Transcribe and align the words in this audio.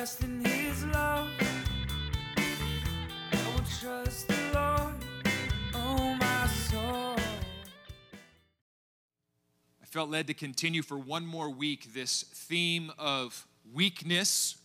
in 0.00 0.42
his 0.42 0.86
love. 0.86 1.28
I 2.38 3.52
will 3.52 3.64
trust 3.78 4.28
the 4.28 4.38
Lord, 4.54 4.94
oh 5.74 6.16
my 6.18 6.46
soul. 6.46 7.16
I 9.82 9.84
felt 9.84 10.08
led 10.08 10.26
to 10.28 10.34
continue 10.34 10.80
for 10.80 10.96
one 10.96 11.26
more 11.26 11.50
week 11.50 11.92
this 11.92 12.22
theme 12.22 12.90
of 12.98 13.46
weakness. 13.74 14.56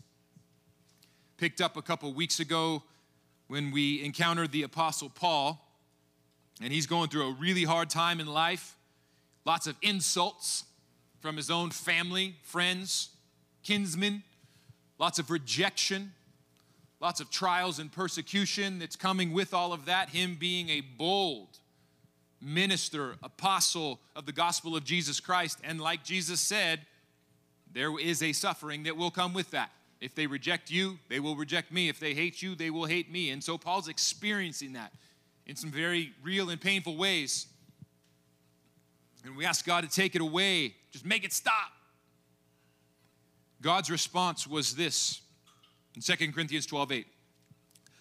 Picked 1.36 1.59
up 1.59 1.75
a 1.75 1.81
couple 1.81 2.13
weeks 2.13 2.39
ago 2.39 2.83
when 3.47 3.71
we 3.71 4.05
encountered 4.05 4.54
the 4.54 4.63
Apostle 4.63 5.09
Paul, 5.09 5.61
and 6.61 6.71
he's 6.71 6.88
going 6.88 7.09
through 7.09 7.27
a 7.27 7.33
really 7.33 7.65
hard 7.65 7.89
time 7.89 8.21
in 8.21 8.27
life. 8.27 8.77
Lots 9.43 9.67
of 9.67 9.75
insults 9.81 10.63
from 11.20 11.36
his 11.36 11.52
own 11.52 11.72
family, 11.72 12.36
friends, 12.41 13.09
kinsmen, 13.63 14.23
lots 14.98 15.20
of 15.20 15.30
rejection, 15.30 16.13
lots 16.99 17.20
of 17.20 17.30
trials 17.30 17.80
and 17.80 17.91
persecution 17.91 18.80
that's 18.80 18.95
coming 18.95 19.34
with 19.34 19.53
all 19.53 19.73
of 19.73 19.86
that. 19.86 20.09
Him 20.09 20.38
being 20.40 20.70
a 20.70 20.81
bold, 20.81 21.59
minister, 22.41 23.16
apostle 23.23 24.00
of 24.16 24.26
the 24.26 24.31
gospel 24.31 24.76
of 24.76 24.84
Jesus 24.84 25.20
Christ. 25.20 25.59
And 25.63 25.80
like 25.81 26.03
Jesus 26.03 26.39
said, 26.39 26.81
there 27.73 27.98
is 28.00 28.23
a 28.23 28.31
suffering 28.31 28.84
that 28.84 28.95
will 28.95 29.12
come 29.12 29.34
with 29.34 29.52
that. 29.52 29.72
If 30.00 30.16
they 30.16 30.27
reject 30.27 30.70
you, 30.70 31.00
they 31.09 31.20
will 31.20 31.36
reject 31.36 31.72
me. 31.72 31.89
If 31.89 32.00
they 32.00 32.14
hate 32.14 32.41
you, 32.41 32.55
they 32.55 32.70
will 32.70 32.86
hate 32.86 33.12
me. 33.12 33.31
And 33.31 33.44
so 33.44 33.58
Paul's 33.58 33.88
experiencing 33.88 34.73
that 34.73 34.94
in 35.45 35.55
some 35.55 35.72
very 35.72 36.12
real 36.23 36.50
and 36.50 36.59
painful 36.59 36.95
ways. 36.98 37.48
And 39.25 39.36
we 39.36 39.45
ask 39.45 39.66
God 39.66 39.84
to 39.84 39.89
take 39.89 40.16
it 40.16 40.22
away, 40.22 40.75
just 40.91 41.05
make 41.05 41.23
it 41.23 41.34
stop. 41.34 41.72
God's 43.61 43.89
response 43.89 44.48
was 44.48 44.75
this 44.75 45.22
in 45.95 46.02
2 46.02 46.31
Corinthians 46.31 46.66
12 46.66 46.92
8. 46.92 47.08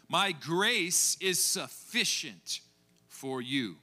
My 0.08 0.32
grace 0.32 1.16
is 1.20 1.42
sufficient 1.42 2.60
for 3.08 3.40
you, 3.40 3.76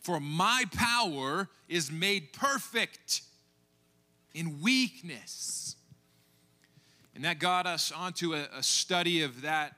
for 0.00 0.20
my 0.20 0.64
power 0.72 1.48
is 1.68 1.90
made 1.90 2.32
perfect 2.32 3.22
in 4.34 4.60
weakness. 4.60 5.76
And 7.14 7.24
that 7.24 7.40
got 7.40 7.66
us 7.66 7.90
onto 7.90 8.34
a, 8.34 8.46
a 8.54 8.62
study 8.62 9.22
of 9.22 9.42
that 9.42 9.77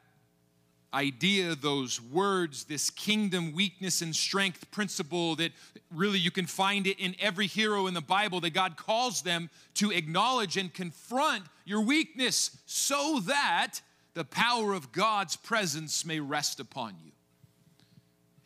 idea, 0.93 1.55
those 1.55 2.01
words, 2.01 2.65
this 2.65 2.91
kingdom 2.91 3.53
weakness 3.53 4.03
and 4.03 4.15
strength 4.15 4.71
principle 4.71 5.37
that 5.37 5.53
really 5.95 6.19
you 6.19 6.31
can 6.31 6.47
find 6.47 6.87
it 6.87 6.99
in 6.99 7.15
every 7.21 7.47
hero 7.47 7.87
in 7.87 7.95
the 7.95 8.01
Bible 8.01 8.41
that 8.41 8.55
God 8.55 8.77
calls 8.77 9.23
them 9.23 9.51
to 9.75 9.91
acknowledge 9.91 10.57
and 10.57 10.73
confront 10.73 11.45
your 11.65 11.81
weakness 11.81 12.57
so 12.67 13.21
that 13.27 13.81
the 14.15 14.25
power 14.25 14.73
of 14.73 14.93
God's 14.93 15.37
presence 15.37 16.05
may 16.05 16.21
rest 16.21 16.61
upon 16.61 16.97
you. 17.05 17.13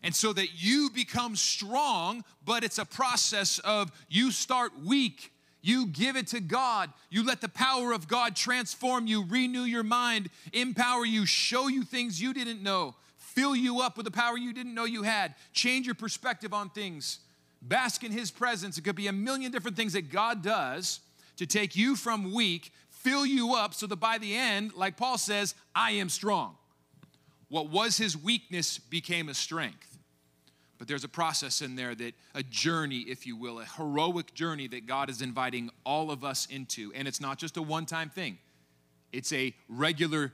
And 0.02 0.14
so 0.14 0.34
that 0.34 0.62
you 0.62 0.90
become 0.90 1.34
strong, 1.34 2.24
but 2.44 2.62
it's 2.62 2.78
a 2.78 2.84
process 2.84 3.58
of 3.60 3.90
you 4.10 4.30
start 4.30 4.72
weak 4.84 5.32
you 5.64 5.86
give 5.86 6.14
it 6.14 6.26
to 6.28 6.40
God. 6.40 6.92
You 7.08 7.24
let 7.24 7.40
the 7.40 7.48
power 7.48 7.92
of 7.92 8.06
God 8.06 8.36
transform 8.36 9.06
you, 9.06 9.24
renew 9.24 9.62
your 9.62 9.82
mind, 9.82 10.28
empower 10.52 11.06
you, 11.06 11.24
show 11.24 11.68
you 11.68 11.84
things 11.84 12.20
you 12.20 12.34
didn't 12.34 12.62
know, 12.62 12.94
fill 13.16 13.56
you 13.56 13.80
up 13.80 13.96
with 13.96 14.04
the 14.04 14.12
power 14.12 14.36
you 14.36 14.52
didn't 14.52 14.74
know 14.74 14.84
you 14.84 15.04
had, 15.04 15.34
change 15.54 15.86
your 15.86 15.94
perspective 15.94 16.52
on 16.52 16.68
things, 16.68 17.20
bask 17.62 18.04
in 18.04 18.12
His 18.12 18.30
presence. 18.30 18.76
It 18.76 18.82
could 18.82 18.94
be 18.94 19.06
a 19.06 19.12
million 19.12 19.50
different 19.50 19.74
things 19.74 19.94
that 19.94 20.10
God 20.10 20.42
does 20.42 21.00
to 21.38 21.46
take 21.46 21.74
you 21.74 21.96
from 21.96 22.34
weak, 22.34 22.70
fill 22.90 23.24
you 23.24 23.54
up 23.54 23.72
so 23.72 23.86
that 23.86 23.96
by 23.96 24.18
the 24.18 24.36
end, 24.36 24.74
like 24.74 24.98
Paul 24.98 25.16
says, 25.16 25.54
I 25.74 25.92
am 25.92 26.10
strong. 26.10 26.56
What 27.48 27.70
was 27.70 27.96
his 27.96 28.18
weakness 28.18 28.76
became 28.76 29.30
a 29.30 29.34
strength. 29.34 29.93
But 30.78 30.88
there's 30.88 31.04
a 31.04 31.08
process 31.08 31.62
in 31.62 31.76
there 31.76 31.94
that 31.94 32.14
a 32.34 32.42
journey, 32.42 33.00
if 33.00 33.26
you 33.26 33.36
will, 33.36 33.60
a 33.60 33.64
heroic 33.64 34.34
journey 34.34 34.66
that 34.68 34.86
God 34.86 35.08
is 35.08 35.22
inviting 35.22 35.70
all 35.84 36.10
of 36.10 36.24
us 36.24 36.46
into. 36.46 36.92
And 36.94 37.06
it's 37.06 37.20
not 37.20 37.38
just 37.38 37.56
a 37.56 37.62
one 37.62 37.86
time 37.86 38.10
thing, 38.10 38.38
it's 39.12 39.32
a 39.32 39.54
regular, 39.68 40.32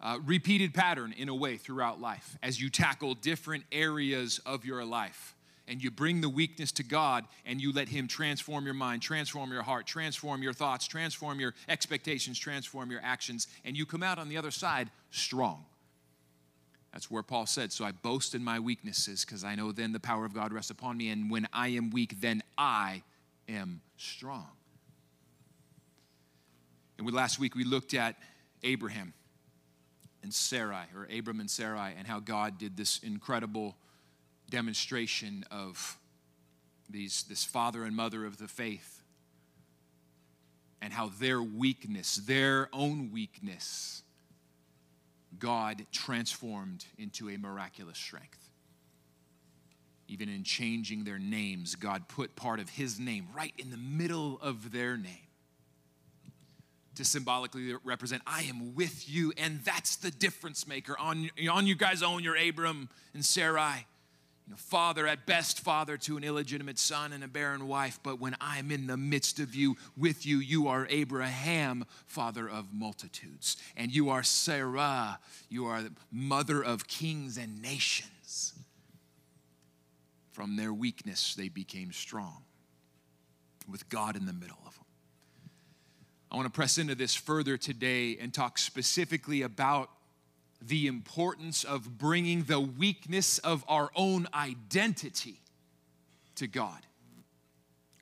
uh, 0.00 0.18
repeated 0.24 0.72
pattern 0.72 1.12
in 1.12 1.28
a 1.28 1.34
way 1.34 1.56
throughout 1.56 2.00
life 2.00 2.38
as 2.42 2.60
you 2.60 2.70
tackle 2.70 3.14
different 3.14 3.64
areas 3.70 4.40
of 4.46 4.64
your 4.64 4.84
life. 4.84 5.34
And 5.66 5.82
you 5.82 5.90
bring 5.90 6.20
the 6.20 6.28
weakness 6.28 6.72
to 6.72 6.82
God 6.82 7.24
and 7.46 7.58
you 7.58 7.72
let 7.72 7.88
Him 7.88 8.06
transform 8.06 8.66
your 8.66 8.74
mind, 8.74 9.00
transform 9.00 9.50
your 9.50 9.62
heart, 9.62 9.86
transform 9.86 10.42
your 10.42 10.52
thoughts, 10.52 10.86
transform 10.86 11.40
your 11.40 11.54
expectations, 11.68 12.38
transform 12.38 12.90
your 12.90 13.00
actions. 13.02 13.48
And 13.64 13.74
you 13.74 13.86
come 13.86 14.02
out 14.02 14.18
on 14.18 14.28
the 14.28 14.36
other 14.36 14.50
side 14.50 14.90
strong. 15.10 15.64
That's 16.94 17.10
where 17.10 17.24
Paul 17.24 17.46
said, 17.46 17.72
So 17.72 17.84
I 17.84 17.90
boast 17.90 18.36
in 18.36 18.44
my 18.44 18.60
weaknesses 18.60 19.24
because 19.24 19.42
I 19.42 19.56
know 19.56 19.72
then 19.72 19.92
the 19.92 19.98
power 19.98 20.24
of 20.24 20.32
God 20.32 20.52
rests 20.52 20.70
upon 20.70 20.96
me. 20.96 21.10
And 21.10 21.28
when 21.28 21.48
I 21.52 21.68
am 21.68 21.90
weak, 21.90 22.20
then 22.20 22.40
I 22.56 23.02
am 23.48 23.80
strong. 23.96 24.46
And 26.96 27.04
we, 27.04 27.12
last 27.12 27.40
week 27.40 27.56
we 27.56 27.64
looked 27.64 27.94
at 27.94 28.14
Abraham 28.62 29.12
and 30.22 30.32
Sarai, 30.32 30.84
or 30.94 31.08
Abram 31.12 31.40
and 31.40 31.50
Sarai, 31.50 31.94
and 31.98 32.06
how 32.06 32.20
God 32.20 32.58
did 32.58 32.76
this 32.76 33.00
incredible 33.00 33.76
demonstration 34.48 35.44
of 35.50 35.98
these, 36.88 37.24
this 37.24 37.44
father 37.44 37.82
and 37.82 37.96
mother 37.96 38.24
of 38.24 38.38
the 38.38 38.46
faith, 38.46 39.02
and 40.80 40.92
how 40.92 41.08
their 41.08 41.42
weakness, 41.42 42.14
their 42.14 42.68
own 42.72 43.10
weakness, 43.12 44.03
God 45.38 45.86
transformed 45.92 46.86
into 46.98 47.28
a 47.28 47.36
miraculous 47.36 47.98
strength. 47.98 48.50
Even 50.06 50.28
in 50.28 50.44
changing 50.44 51.04
their 51.04 51.18
names, 51.18 51.74
God 51.74 52.08
put 52.08 52.36
part 52.36 52.60
of 52.60 52.68
His 52.68 53.00
name 53.00 53.28
right 53.34 53.54
in 53.58 53.70
the 53.70 53.76
middle 53.76 54.38
of 54.42 54.72
their 54.72 54.96
name 54.96 55.18
to 56.96 57.04
symbolically 57.04 57.74
represent, 57.82 58.22
I 58.26 58.42
am 58.42 58.74
with 58.74 59.08
you, 59.08 59.32
and 59.36 59.60
that's 59.64 59.96
the 59.96 60.10
difference 60.10 60.66
maker. 60.66 60.96
On, 60.98 61.28
on 61.50 61.66
you 61.66 61.74
guys 61.74 62.02
own 62.02 62.22
your 62.22 62.36
Abram 62.36 62.88
and 63.14 63.24
Sarai 63.24 63.86
you 64.46 64.50
know, 64.50 64.56
father 64.56 65.06
at 65.06 65.24
best 65.24 65.60
father 65.60 65.96
to 65.96 66.16
an 66.16 66.24
illegitimate 66.24 66.78
son 66.78 67.12
and 67.12 67.24
a 67.24 67.28
barren 67.28 67.66
wife 67.66 67.98
but 68.02 68.20
when 68.20 68.36
i'm 68.40 68.70
in 68.70 68.86
the 68.86 68.96
midst 68.96 69.40
of 69.40 69.54
you 69.54 69.76
with 69.96 70.26
you 70.26 70.38
you 70.38 70.68
are 70.68 70.86
abraham 70.90 71.84
father 72.06 72.48
of 72.48 72.72
multitudes. 72.72 73.56
And 73.76 73.94
you 73.94 74.10
are 74.10 74.22
sarah 74.22 75.18
you 75.48 75.66
are 75.66 75.82
the 75.82 75.92
mother 76.12 76.62
of 76.62 76.86
kings 76.86 77.38
and 77.38 77.60
nations. 77.62 78.54
From 80.32 80.56
their 80.56 80.74
weakness 80.74 81.34
they 81.34 81.48
became 81.48 81.92
strong 81.92 82.44
with 83.70 83.88
god 83.88 84.16
in 84.16 84.26
the 84.26 84.32
middle 84.32 84.58
of 84.66 84.74
them. 84.74 84.84
I 86.30 86.36
want 86.36 86.46
to 86.46 86.52
press 86.52 86.78
into 86.78 86.94
this 86.94 87.14
further 87.14 87.56
today 87.56 88.18
and 88.20 88.34
talk 88.34 88.58
specifically 88.58 89.42
about 89.42 89.88
the 90.66 90.86
importance 90.86 91.64
of 91.64 91.98
bringing 91.98 92.44
the 92.44 92.60
weakness 92.60 93.38
of 93.38 93.64
our 93.68 93.90
own 93.94 94.26
identity 94.34 95.40
to 96.36 96.46
God. 96.46 96.80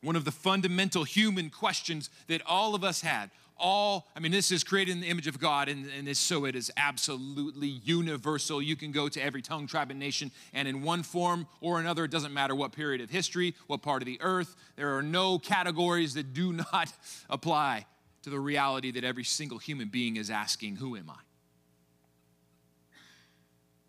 One 0.03 0.17
of 0.17 0.25
the 0.25 0.33
fundamental 0.33 1.05
human 1.05 1.51
questions 1.51 2.11
that 2.27 2.43
all 2.47 2.75
of 2.75 2.83
us 2.83 3.03
had, 3.03 3.31
all, 3.57 4.09
I 4.17 4.21
mean, 4.21 4.33
this 4.33 4.51
is 4.51 4.65
created 4.65 4.93
in 4.93 5.01
the 5.01 5.09
image 5.09 5.29
of 5.29 5.39
God, 5.39 5.69
and, 5.69 5.89
and 5.97 6.07
this, 6.07 6.19
so 6.19 6.45
it 6.45 6.57
is 6.57 6.73
absolutely 6.77 7.69
universal. 7.69 8.61
You 8.61 8.75
can 8.75 8.91
go 8.91 9.09
to 9.09 9.23
every 9.23 9.43
tongue, 9.43 9.69
tribe, 9.69 9.91
and 9.91 10.01
nation, 10.01 10.33
and 10.53 10.67
in 10.67 10.83
one 10.83 11.05
form 11.05 11.47
or 11.61 11.79
another, 11.79 12.05
it 12.05 12.11
doesn't 12.11 12.33
matter 12.33 12.55
what 12.57 12.73
period 12.73 13.01
of 13.01 13.11
history, 13.11 13.55
what 13.69 13.81
part 13.81 14.03
of 14.03 14.07
the 14.07 14.21
earth, 14.21 14.57
there 14.77 14.97
are 14.97 15.03
no 15.03 15.39
categories 15.39 16.15
that 16.15 16.35
do 16.35 16.53
not 16.73 16.93
apply 17.31 17.87
to 18.23 18.31
the 18.31 18.41
reality 18.41 18.91
that 18.93 19.05
every 19.05 19.25
single 19.25 19.59
human 19.59 19.89
being 19.89 20.17
is 20.17 20.31
asking, 20.31 20.77
Who 20.77 20.97
am 20.97 21.11
I? 21.11 21.21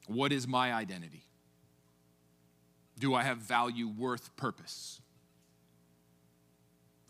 What 0.08 0.32
is 0.32 0.48
my 0.48 0.74
identity? 0.74 1.24
Do 3.00 3.14
I 3.16 3.24
have 3.24 3.38
value, 3.38 3.88
worth, 3.88 4.36
purpose? 4.36 5.02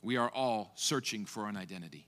We 0.01 0.17
are 0.17 0.29
all 0.29 0.71
searching 0.75 1.25
for 1.25 1.47
an 1.47 1.57
identity. 1.57 2.07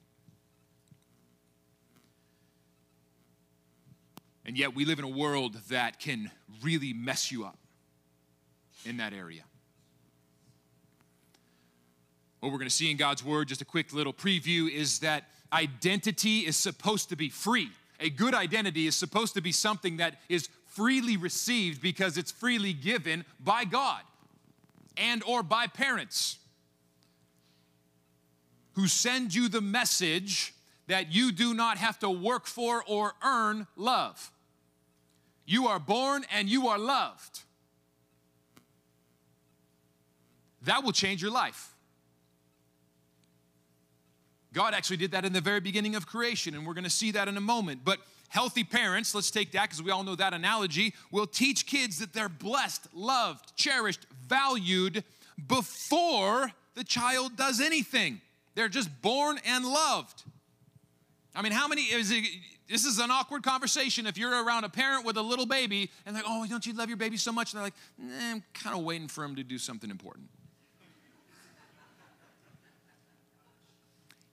And 4.45 4.57
yet, 4.57 4.75
we 4.75 4.85
live 4.85 4.99
in 4.99 5.05
a 5.05 5.09
world 5.09 5.55
that 5.69 5.99
can 5.99 6.29
really 6.61 6.93
mess 6.93 7.31
you 7.31 7.45
up 7.45 7.57
in 8.85 8.97
that 8.97 9.11
area. 9.11 9.43
What 12.39 12.51
we're 12.51 12.59
going 12.59 12.69
to 12.69 12.75
see 12.75 12.91
in 12.91 12.97
God's 12.97 13.23
Word, 13.23 13.47
just 13.47 13.61
a 13.61 13.65
quick 13.65 13.91
little 13.91 14.13
preview, 14.13 14.69
is 14.69 14.99
that 14.99 15.23
identity 15.51 16.41
is 16.41 16.55
supposed 16.55 17.09
to 17.09 17.15
be 17.15 17.29
free. 17.29 17.71
A 17.99 18.09
good 18.09 18.35
identity 18.35 18.85
is 18.85 18.95
supposed 18.95 19.33
to 19.33 19.41
be 19.41 19.51
something 19.51 19.97
that 19.97 20.19
is 20.29 20.47
freely 20.75 21.15
received 21.15 21.81
because 21.81 22.17
it's 22.17 22.31
freely 22.31 22.73
given 22.73 23.23
by 23.39 23.63
God 23.63 24.01
and 24.97 25.23
or 25.23 25.41
by 25.41 25.67
parents 25.67 26.37
who 28.73 28.87
send 28.87 29.33
you 29.33 29.47
the 29.47 29.61
message 29.61 30.53
that 30.87 31.13
you 31.13 31.31
do 31.31 31.53
not 31.53 31.77
have 31.77 31.97
to 31.99 32.09
work 32.09 32.45
for 32.45 32.83
or 32.87 33.13
earn 33.23 33.67
love. 33.77 34.31
You 35.45 35.67
are 35.67 35.79
born 35.79 36.25
and 36.31 36.49
you 36.49 36.67
are 36.67 36.77
loved. 36.77 37.43
That 40.63 40.83
will 40.83 40.91
change 40.91 41.21
your 41.21 41.31
life. 41.31 41.73
God 44.51 44.73
actually 44.73 44.97
did 44.97 45.11
that 45.11 45.23
in 45.23 45.31
the 45.33 45.41
very 45.41 45.59
beginning 45.59 45.95
of 45.95 46.05
creation, 46.05 46.53
and 46.53 46.65
we're 46.65 46.73
going 46.73 46.85
to 46.85 46.89
see 46.89 47.11
that 47.11 47.27
in 47.27 47.37
a 47.37 47.41
moment. 47.41 47.81
But 47.83 47.99
healthy 48.35 48.65
parents, 48.65 49.15
let's 49.15 49.31
take 49.31 49.53
that 49.53 49.63
because 49.63 49.81
we 49.81 49.91
all 49.91 50.03
know 50.03 50.13
that 50.13 50.33
analogy, 50.33 50.93
will 51.09 51.25
teach 51.25 51.65
kids 51.65 51.99
that 51.99 52.11
they're 52.11 52.27
blessed, 52.27 52.85
loved, 52.93 53.55
cherished, 53.55 54.05
valued 54.27 55.05
before 55.47 56.51
the 56.73 56.83
child 56.83 57.37
does 57.37 57.61
anything. 57.61 58.19
They're 58.53 58.67
just 58.67 58.89
born 59.01 59.39
and 59.45 59.63
loved. 59.63 60.23
I 61.33 61.41
mean, 61.41 61.53
how 61.53 61.69
many 61.69 61.83
is 61.83 62.11
it? 62.11 62.25
This 62.67 62.83
is 62.83 62.99
an 62.99 63.09
awkward 63.09 63.41
conversation 63.41 64.05
if 64.05 64.17
you're 64.17 64.43
around 64.43 64.65
a 64.65 64.69
parent 64.69 65.05
with 65.05 65.15
a 65.15 65.21
little 65.21 65.45
baby 65.45 65.89
and 66.05 66.13
they're 66.13 66.23
like, 66.23 66.29
oh, 66.29 66.45
don't 66.45 66.65
you 66.65 66.73
love 66.73 66.89
your 66.89 66.97
baby 66.97 67.15
so 67.15 67.31
much? 67.31 67.53
And 67.53 67.59
they're 67.59 67.67
like, 67.67 67.73
nah, 67.97 68.31
I'm 68.31 68.43
kind 68.53 68.77
of 68.77 68.83
waiting 68.83 69.07
for 69.07 69.23
him 69.23 69.37
to 69.37 69.43
do 69.43 69.57
something 69.57 69.89
important. 69.89 70.27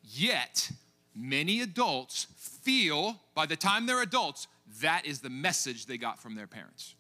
Yet, 0.03 0.73
many 1.15 1.61
adults 1.61 2.27
feel 2.37 3.21
by 3.35 3.47
the 3.47 3.57
time 3.57 3.87
they're 3.87 4.03
adults, 4.03 4.49
that 4.81 5.07
is 5.07 5.21
the 5.21 5.31
message 5.31 5.87
they 5.87 5.99
got 5.99 6.19
from 6.21 6.35
their 6.35 6.47
parents. 6.47 6.95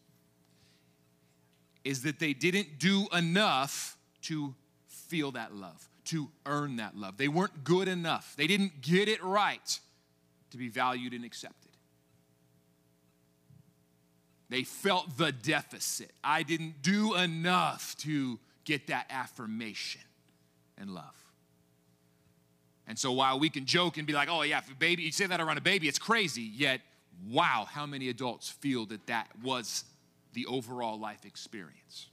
Is 1.84 2.02
that 2.02 2.18
they 2.18 2.32
didn't 2.32 2.78
do 2.78 3.06
enough 3.12 3.96
to 4.22 4.54
feel 4.86 5.32
that 5.32 5.54
love, 5.54 5.88
to 6.04 6.30
earn 6.46 6.76
that 6.76 6.96
love. 6.96 7.16
They 7.16 7.28
weren't 7.28 7.64
good 7.64 7.88
enough. 7.88 8.34
They 8.36 8.46
didn't 8.46 8.80
get 8.80 9.08
it 9.08 9.22
right 9.22 9.80
to 10.50 10.56
be 10.56 10.68
valued 10.68 11.12
and 11.12 11.24
accepted. 11.24 11.72
They 14.48 14.64
felt 14.64 15.16
the 15.16 15.32
deficit. 15.32 16.12
I 16.22 16.42
didn't 16.42 16.82
do 16.82 17.14
enough 17.14 17.96
to 18.00 18.38
get 18.64 18.88
that 18.88 19.06
affirmation 19.10 20.02
and 20.76 20.90
love. 20.90 21.21
And 22.92 22.98
so 22.98 23.10
while 23.10 23.38
we 23.38 23.48
can 23.48 23.64
joke 23.64 23.96
and 23.96 24.06
be 24.06 24.12
like, 24.12 24.28
oh, 24.30 24.42
yeah, 24.42 24.58
if 24.58 24.70
a 24.70 24.74
baby, 24.74 25.04
you 25.04 25.12
say 25.12 25.24
that 25.24 25.40
around 25.40 25.56
a 25.56 25.62
baby, 25.62 25.88
it's 25.88 25.98
crazy, 25.98 26.42
yet, 26.42 26.82
wow, 27.26 27.66
how 27.66 27.86
many 27.86 28.10
adults 28.10 28.50
feel 28.50 28.84
that 28.84 29.06
that 29.06 29.28
was 29.42 29.84
the 30.34 30.44
overall 30.44 31.00
life 31.00 31.24
experience? 31.24 32.10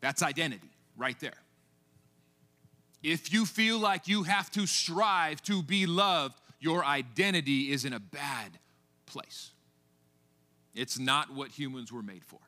That's 0.00 0.20
identity 0.20 0.68
right 0.96 1.14
there. 1.20 1.36
If 3.04 3.32
you 3.32 3.46
feel 3.46 3.78
like 3.78 4.08
you 4.08 4.24
have 4.24 4.50
to 4.50 4.66
strive 4.66 5.40
to 5.44 5.62
be 5.62 5.86
loved, 5.86 6.34
your 6.58 6.84
identity 6.84 7.70
is 7.70 7.84
in 7.84 7.92
a 7.92 8.00
bad 8.00 8.58
place. 9.06 9.52
It's 10.74 10.98
not 10.98 11.32
what 11.32 11.50
humans 11.50 11.92
were 11.92 12.02
made 12.02 12.24
for. 12.24 12.40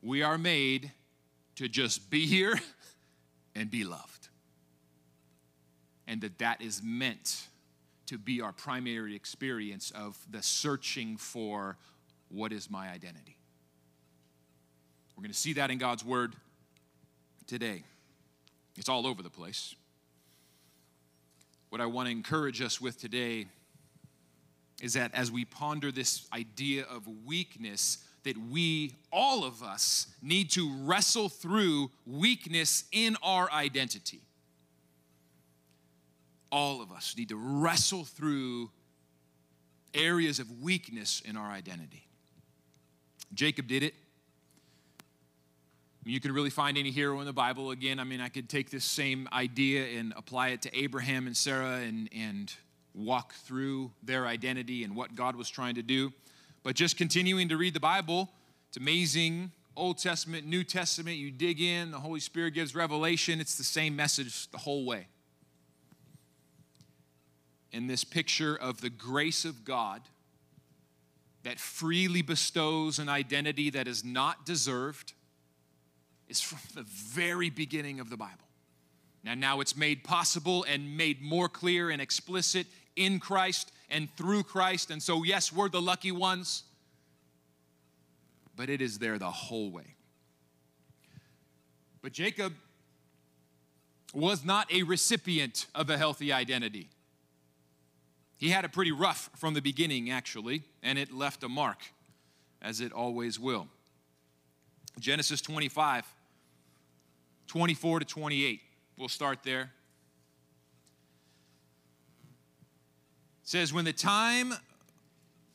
We 0.00 0.22
are 0.22 0.38
made 0.38 0.92
to 1.56 1.68
just 1.68 2.08
be 2.08 2.26
here 2.26 2.54
and 3.60 3.70
be 3.70 3.84
loved. 3.84 4.28
And 6.06 6.22
that 6.22 6.38
that 6.38 6.62
is 6.62 6.80
meant 6.82 7.46
to 8.06 8.16
be 8.16 8.40
our 8.40 8.52
primary 8.52 9.14
experience 9.14 9.90
of 9.90 10.16
the 10.30 10.42
searching 10.42 11.18
for 11.18 11.76
what 12.30 12.52
is 12.52 12.70
my 12.70 12.88
identity. 12.88 13.36
We're 15.14 15.22
going 15.22 15.32
to 15.32 15.38
see 15.38 15.52
that 15.52 15.70
in 15.70 15.76
God's 15.76 16.02
word 16.02 16.34
today. 17.46 17.84
It's 18.78 18.88
all 18.88 19.06
over 19.06 19.22
the 19.22 19.30
place. 19.30 19.74
What 21.68 21.82
I 21.82 21.86
want 21.86 22.06
to 22.06 22.12
encourage 22.12 22.62
us 22.62 22.80
with 22.80 22.98
today 22.98 23.46
is 24.80 24.94
that 24.94 25.14
as 25.14 25.30
we 25.30 25.44
ponder 25.44 25.92
this 25.92 26.26
idea 26.32 26.84
of 26.84 27.06
weakness, 27.26 27.98
that 28.24 28.36
we, 28.36 28.94
all 29.12 29.44
of 29.44 29.62
us, 29.62 30.06
need 30.22 30.50
to 30.50 30.70
wrestle 30.82 31.28
through 31.28 31.90
weakness 32.06 32.84
in 32.92 33.16
our 33.22 33.50
identity. 33.50 34.20
All 36.52 36.82
of 36.82 36.92
us 36.92 37.14
need 37.16 37.28
to 37.28 37.36
wrestle 37.36 38.04
through 38.04 38.70
areas 39.94 40.38
of 40.38 40.60
weakness 40.60 41.22
in 41.24 41.36
our 41.36 41.50
identity. 41.50 42.06
Jacob 43.32 43.66
did 43.66 43.82
it. 43.82 43.94
You 46.04 46.18
can 46.18 46.32
really 46.32 46.50
find 46.50 46.78
any 46.78 46.90
hero 46.90 47.20
in 47.20 47.26
the 47.26 47.32
Bible. 47.32 47.70
Again, 47.70 48.00
I 48.00 48.04
mean, 48.04 48.20
I 48.20 48.28
could 48.28 48.48
take 48.48 48.70
this 48.70 48.84
same 48.84 49.28
idea 49.32 49.98
and 49.98 50.12
apply 50.16 50.48
it 50.48 50.62
to 50.62 50.76
Abraham 50.76 51.26
and 51.26 51.36
Sarah 51.36 51.76
and, 51.76 52.08
and 52.16 52.52
walk 52.94 53.34
through 53.34 53.92
their 54.02 54.26
identity 54.26 54.82
and 54.82 54.96
what 54.96 55.14
God 55.14 55.36
was 55.36 55.48
trying 55.50 55.74
to 55.74 55.82
do. 55.82 56.12
But 56.62 56.76
just 56.76 56.96
continuing 56.96 57.48
to 57.48 57.56
read 57.56 57.74
the 57.74 57.80
Bible, 57.80 58.28
it's 58.68 58.76
amazing. 58.76 59.52
Old 59.76 59.98
Testament, 59.98 60.46
New 60.46 60.62
Testament, 60.62 61.16
you 61.16 61.30
dig 61.30 61.60
in, 61.60 61.90
the 61.90 61.98
Holy 61.98 62.20
Spirit 62.20 62.54
gives 62.54 62.74
revelation. 62.74 63.40
It's 63.40 63.56
the 63.56 63.64
same 63.64 63.96
message 63.96 64.50
the 64.50 64.58
whole 64.58 64.84
way. 64.84 65.06
In 67.72 67.86
this 67.86 68.04
picture 68.04 68.56
of 68.56 68.80
the 68.80 68.90
grace 68.90 69.44
of 69.44 69.64
God 69.64 70.02
that 71.44 71.58
freely 71.58 72.20
bestows 72.20 72.98
an 72.98 73.08
identity 73.08 73.70
that 73.70 73.88
is 73.88 74.04
not 74.04 74.44
deserved 74.44 75.14
is 76.28 76.40
from 76.40 76.58
the 76.74 76.82
very 76.82 77.48
beginning 77.48 78.00
of 78.00 78.10
the 78.10 78.16
Bible. 78.16 78.34
Now, 79.22 79.34
now 79.34 79.60
it's 79.60 79.76
made 79.76 80.04
possible 80.04 80.64
and 80.68 80.96
made 80.96 81.22
more 81.22 81.48
clear 81.48 81.90
and 81.90 82.00
explicit 82.00 82.66
in 82.96 83.18
Christ 83.18 83.72
and 83.88 84.08
through 84.16 84.44
Christ. 84.44 84.90
And 84.90 85.02
so, 85.02 85.24
yes, 85.24 85.52
we're 85.52 85.68
the 85.68 85.80
lucky 85.80 86.12
ones, 86.12 86.64
but 88.56 88.68
it 88.68 88.80
is 88.80 88.98
there 88.98 89.18
the 89.18 89.30
whole 89.30 89.70
way. 89.70 89.94
But 92.02 92.12
Jacob 92.12 92.54
was 94.12 94.44
not 94.44 94.72
a 94.72 94.82
recipient 94.82 95.66
of 95.74 95.90
a 95.90 95.98
healthy 95.98 96.32
identity. 96.32 96.88
He 98.38 98.48
had 98.48 98.64
it 98.64 98.72
pretty 98.72 98.92
rough 98.92 99.28
from 99.36 99.54
the 99.54 99.60
beginning, 99.60 100.10
actually, 100.10 100.62
and 100.82 100.98
it 100.98 101.12
left 101.12 101.44
a 101.44 101.48
mark, 101.48 101.78
as 102.62 102.80
it 102.80 102.92
always 102.92 103.38
will. 103.38 103.68
Genesis 104.98 105.40
25, 105.40 106.06
24 107.46 108.00
to 108.00 108.04
28. 108.06 108.60
We'll 108.96 109.08
start 109.08 109.40
there. 109.44 109.70
Says, 113.50 113.72
When 113.72 113.84
the 113.84 113.92
time 113.92 114.54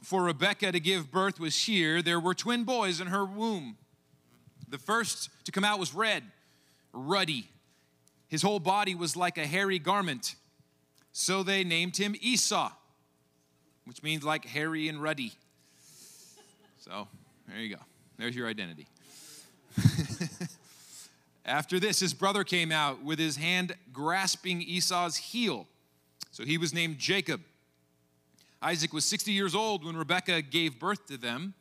for 0.04 0.24
Rebekah 0.24 0.74
to 0.74 0.80
give 0.82 1.12
birth 1.12 1.40
was 1.40 1.58
here, 1.64 2.02
there 2.02 2.20
were 2.20 2.34
twin 2.34 2.66
boys 2.66 3.00
in 3.00 3.08
her 3.08 3.24
womb. 3.24 3.78
The 4.68 4.78
first 4.78 5.30
to 5.46 5.52
come 5.54 5.64
out 5.64 5.80
was 5.80 5.96
red, 5.96 6.24
ruddy. 6.92 7.48
His 8.28 8.42
whole 8.42 8.60
body 8.60 8.96
was 8.96 9.16
like 9.16 9.38
a 9.38 9.46
hairy 9.46 9.80
garment. 9.80 10.36
So 11.14 11.42
they 11.42 11.64
named 11.64 11.96
him 11.96 12.16
Esau, 12.20 12.70
which 13.86 14.04
means 14.04 14.26
like 14.26 14.44
hairy 14.44 14.90
and 14.90 15.02
ruddy. 15.02 15.32
So 16.80 17.08
there 17.48 17.60
you 17.60 17.78
go. 17.78 17.82
There's 18.18 18.36
your 18.36 18.50
identity. 18.50 18.88
After 21.46 21.80
this, 21.80 22.02
his 22.02 22.14
brother 22.14 22.44
came 22.44 22.74
out 22.74 23.06
with 23.06 23.20
his 23.20 23.38
hand 23.38 23.74
grasping 23.94 24.62
Esau's 24.62 25.16
heel. 25.16 25.66
So 26.32 26.44
he 26.44 26.58
was 26.58 26.74
named 26.74 26.98
Jacob. 26.98 27.40
Isaac 28.66 28.94
was 28.94 29.06
60 29.06 29.32
years 29.32 29.54
old 29.54 29.86
when 29.86 29.96
Rebekah 29.96 30.42
gave 30.42 30.80
birth 30.80 31.06
to 31.06 31.18
them. 31.18 31.54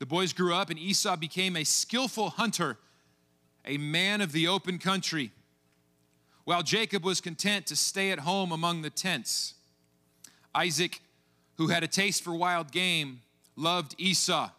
The 0.00 0.04
boys 0.04 0.34
grew 0.34 0.54
up, 0.54 0.68
and 0.68 0.78
Esau 0.78 1.16
became 1.16 1.56
a 1.56 1.64
skillful 1.64 2.28
hunter, 2.28 2.76
a 3.64 3.78
man 3.78 4.20
of 4.20 4.32
the 4.32 4.46
open 4.46 4.78
country, 4.78 5.30
while 6.44 6.62
Jacob 6.62 7.04
was 7.04 7.22
content 7.22 7.66
to 7.68 7.76
stay 7.76 8.10
at 8.10 8.18
home 8.18 8.52
among 8.52 8.82
the 8.82 8.90
tents. 8.90 9.54
Isaac, 10.54 11.00
who 11.56 11.68
had 11.68 11.82
a 11.82 11.88
taste 11.88 12.22
for 12.22 12.34
wild 12.34 12.70
game, 12.70 13.22
loved 13.56 13.94
Esau, 13.96 14.50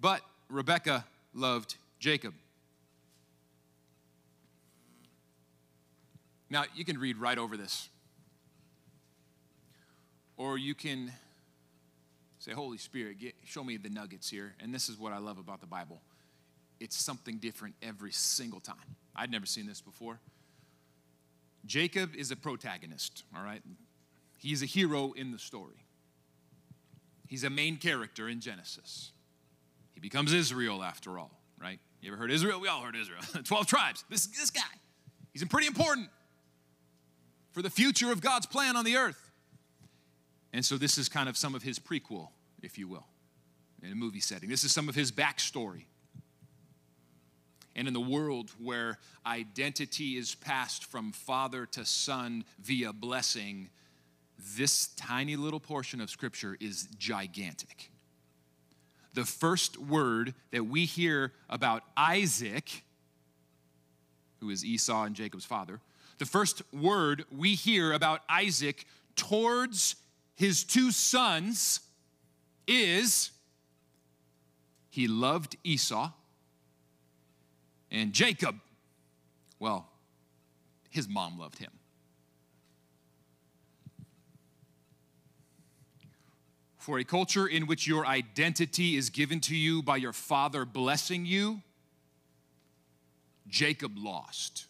but 0.00 0.22
Rebekah 0.48 1.04
loved 1.34 1.74
Jacob. 1.98 2.32
Now, 6.48 6.64
you 6.74 6.86
can 6.86 6.96
read 6.96 7.18
right 7.18 7.36
over 7.36 7.58
this. 7.58 7.90
Or 10.36 10.58
you 10.58 10.74
can 10.74 11.12
say, 12.38 12.52
Holy 12.52 12.78
Spirit, 12.78 13.18
get, 13.18 13.34
show 13.44 13.64
me 13.64 13.76
the 13.76 13.88
nuggets 13.88 14.28
here. 14.28 14.54
And 14.60 14.74
this 14.74 14.88
is 14.88 14.98
what 14.98 15.12
I 15.12 15.18
love 15.18 15.38
about 15.38 15.60
the 15.60 15.66
Bible 15.66 16.00
it's 16.78 16.96
something 16.96 17.38
different 17.38 17.74
every 17.82 18.12
single 18.12 18.60
time. 18.60 18.76
I'd 19.14 19.30
never 19.30 19.46
seen 19.46 19.66
this 19.66 19.80
before. 19.80 20.20
Jacob 21.64 22.14
is 22.14 22.30
a 22.30 22.36
protagonist, 22.36 23.24
all 23.34 23.42
right? 23.42 23.62
He's 24.38 24.62
a 24.62 24.66
hero 24.66 25.12
in 25.12 25.32
the 25.32 25.38
story. 25.38 25.86
He's 27.26 27.44
a 27.44 27.50
main 27.50 27.76
character 27.76 28.28
in 28.28 28.40
Genesis. 28.40 29.12
He 29.94 30.00
becomes 30.00 30.32
Israel 30.32 30.82
after 30.82 31.18
all, 31.18 31.32
right? 31.60 31.80
You 32.00 32.12
ever 32.12 32.18
heard 32.18 32.30
Israel? 32.30 32.60
We 32.60 32.68
all 32.68 32.82
heard 32.82 32.94
Israel. 32.94 33.22
12 33.44 33.66
tribes. 33.66 34.04
This, 34.10 34.26
this 34.26 34.50
guy. 34.50 34.60
He's 35.32 35.44
pretty 35.44 35.66
important. 35.66 36.08
for 37.52 37.62
the 37.62 37.70
future 37.70 38.12
of 38.12 38.20
God's 38.20 38.46
plan 38.46 38.76
on 38.76 38.84
the 38.84 38.96
earth. 38.96 39.25
And 40.56 40.64
so 40.64 40.78
this 40.78 40.96
is 40.96 41.10
kind 41.10 41.28
of 41.28 41.36
some 41.36 41.54
of 41.54 41.62
his 41.62 41.78
prequel, 41.78 42.28
if 42.62 42.78
you 42.78 42.88
will, 42.88 43.04
in 43.82 43.92
a 43.92 43.94
movie 43.94 44.20
setting. 44.20 44.48
This 44.48 44.64
is 44.64 44.72
some 44.72 44.88
of 44.88 44.94
his 44.94 45.12
backstory. 45.12 45.82
And 47.74 47.86
in 47.86 47.92
the 47.92 48.00
world 48.00 48.50
where 48.58 48.98
identity 49.26 50.16
is 50.16 50.34
passed 50.34 50.86
from 50.86 51.12
father 51.12 51.66
to 51.72 51.84
son 51.84 52.46
via 52.58 52.94
blessing, 52.94 53.68
this 54.56 54.86
tiny 54.96 55.36
little 55.36 55.60
portion 55.60 56.00
of 56.00 56.08
scripture 56.08 56.56
is 56.58 56.88
gigantic. 56.98 57.90
The 59.12 59.26
first 59.26 59.76
word 59.76 60.32
that 60.52 60.64
we 60.64 60.86
hear 60.86 61.34
about 61.50 61.82
Isaac, 61.98 62.82
who 64.40 64.48
is 64.48 64.64
Esau 64.64 65.04
and 65.04 65.14
Jacob's 65.14 65.44
father, 65.44 65.80
the 66.16 66.24
first 66.24 66.62
word 66.72 67.26
we 67.30 67.56
hear 67.56 67.92
about 67.92 68.22
Isaac 68.30 68.86
towards 69.16 69.96
his 70.36 70.64
two 70.64 70.92
sons 70.92 71.80
is 72.68 73.30
he 74.90 75.08
loved 75.08 75.56
Esau 75.64 76.12
and 77.90 78.12
Jacob. 78.12 78.56
Well, 79.58 79.88
his 80.90 81.08
mom 81.08 81.38
loved 81.38 81.58
him. 81.58 81.70
For 86.78 86.98
a 86.98 87.04
culture 87.04 87.46
in 87.46 87.66
which 87.66 87.86
your 87.86 88.06
identity 88.06 88.96
is 88.96 89.10
given 89.10 89.40
to 89.40 89.56
you 89.56 89.82
by 89.82 89.96
your 89.96 90.12
father 90.12 90.64
blessing 90.64 91.26
you, 91.26 91.62
Jacob 93.48 93.92
lost. 93.96 94.66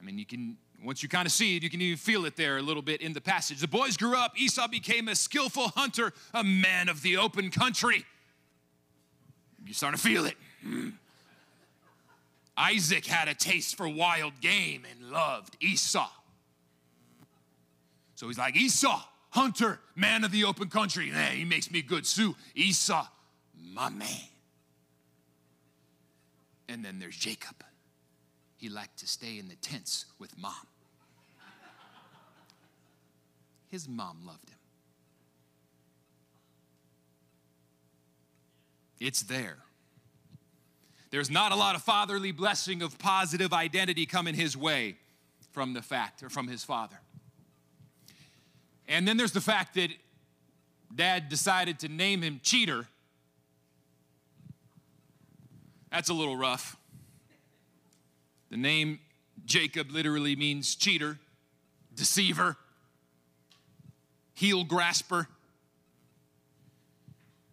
I 0.00 0.04
mean, 0.04 0.18
you 0.18 0.26
can, 0.26 0.56
once 0.84 1.02
you 1.02 1.08
kind 1.08 1.26
of 1.26 1.32
see 1.32 1.56
it, 1.56 1.62
you 1.62 1.70
can 1.70 1.80
even 1.80 1.98
feel 1.98 2.24
it 2.24 2.36
there 2.36 2.56
a 2.56 2.62
little 2.62 2.82
bit 2.82 3.02
in 3.02 3.12
the 3.12 3.20
passage. 3.20 3.60
The 3.60 3.68
boys 3.68 3.96
grew 3.96 4.16
up. 4.16 4.38
Esau 4.38 4.68
became 4.68 5.08
a 5.08 5.14
skillful 5.14 5.68
hunter, 5.68 6.12
a 6.32 6.42
man 6.42 6.88
of 6.88 7.02
the 7.02 7.16
open 7.16 7.50
country. 7.50 8.04
You're 9.64 9.74
starting 9.74 9.98
to 9.98 10.02
feel 10.02 10.24
it. 10.24 10.36
Hmm. 10.62 10.90
Isaac 12.56 13.06
had 13.06 13.28
a 13.28 13.34
taste 13.34 13.76
for 13.76 13.88
wild 13.88 14.40
game 14.40 14.84
and 14.90 15.10
loved 15.10 15.56
Esau. 15.60 16.10
So 18.14 18.26
he's 18.26 18.38
like, 18.38 18.56
Esau, 18.56 19.02
hunter, 19.30 19.80
man 19.96 20.24
of 20.24 20.30
the 20.30 20.44
open 20.44 20.68
country. 20.68 21.10
Man, 21.10 21.36
he 21.36 21.44
makes 21.44 21.70
me 21.70 21.82
good 21.82 22.06
Sue. 22.06 22.36
Esau, 22.54 23.06
my 23.72 23.88
man. 23.88 24.08
And 26.68 26.84
then 26.84 26.98
there's 26.98 27.16
Jacob 27.16 27.64
he 28.60 28.68
liked 28.68 28.98
to 28.98 29.06
stay 29.06 29.38
in 29.38 29.48
the 29.48 29.54
tents 29.56 30.04
with 30.18 30.36
mom. 30.36 30.52
His 33.70 33.88
mom 33.88 34.26
loved 34.26 34.50
him. 34.50 34.58
It's 38.98 39.22
there. 39.22 39.58
There's 41.10 41.30
not 41.30 41.52
a 41.52 41.56
lot 41.56 41.74
of 41.74 41.82
fatherly 41.82 42.32
blessing 42.32 42.82
of 42.82 42.98
positive 42.98 43.52
identity 43.52 44.06
coming 44.06 44.34
his 44.34 44.56
way 44.56 44.96
from 45.52 45.72
the 45.72 45.82
fact 45.82 46.22
or 46.22 46.28
from 46.28 46.46
his 46.48 46.62
father. 46.62 47.00
And 48.86 49.06
then 49.06 49.16
there's 49.16 49.32
the 49.32 49.40
fact 49.40 49.74
that 49.74 49.90
dad 50.94 51.28
decided 51.28 51.78
to 51.80 51.88
name 51.88 52.22
him 52.22 52.40
Cheater. 52.42 52.86
That's 55.90 56.08
a 56.08 56.14
little 56.14 56.36
rough. 56.36 56.76
The 58.50 58.56
name 58.56 59.00
Jacob 59.44 59.90
literally 59.90 60.36
means 60.36 60.74
cheater, 60.74 61.18
deceiver, 61.94 62.56
heel 64.40 64.64
grasper. 64.64 65.28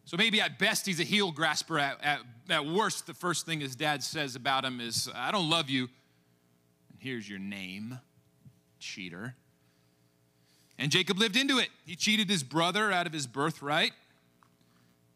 So 0.06 0.16
maybe 0.16 0.40
at 0.40 0.58
best 0.58 0.86
he's 0.86 1.02
a 1.02 1.04
heel 1.04 1.34
grasper. 1.34 1.78
At, 1.78 2.02
at, 2.02 2.20
at 2.50 2.66
worst, 2.66 3.08
the 3.08 3.14
first 3.14 3.46
thing 3.46 3.60
his 3.60 3.76
dad 3.76 4.02
says 4.02 4.38
about 4.38 4.64
him 4.64 4.80
is, 4.80 5.10
I 5.14 5.32
don't 5.32 5.50
love 5.50 5.70
you. 5.70 5.90
And 6.90 6.98
here's 7.00 7.30
your 7.30 7.40
name, 7.40 8.00
cheater. 8.80 9.36
And 10.80 10.90
Jacob 10.90 11.18
lived 11.18 11.36
into 11.36 11.58
it. 11.58 11.68
He 11.86 11.98
cheated 11.98 12.30
his 12.30 12.42
brother 12.42 12.90
out 12.90 13.06
of 13.06 13.12
his 13.12 13.28
birthright. 13.28 13.92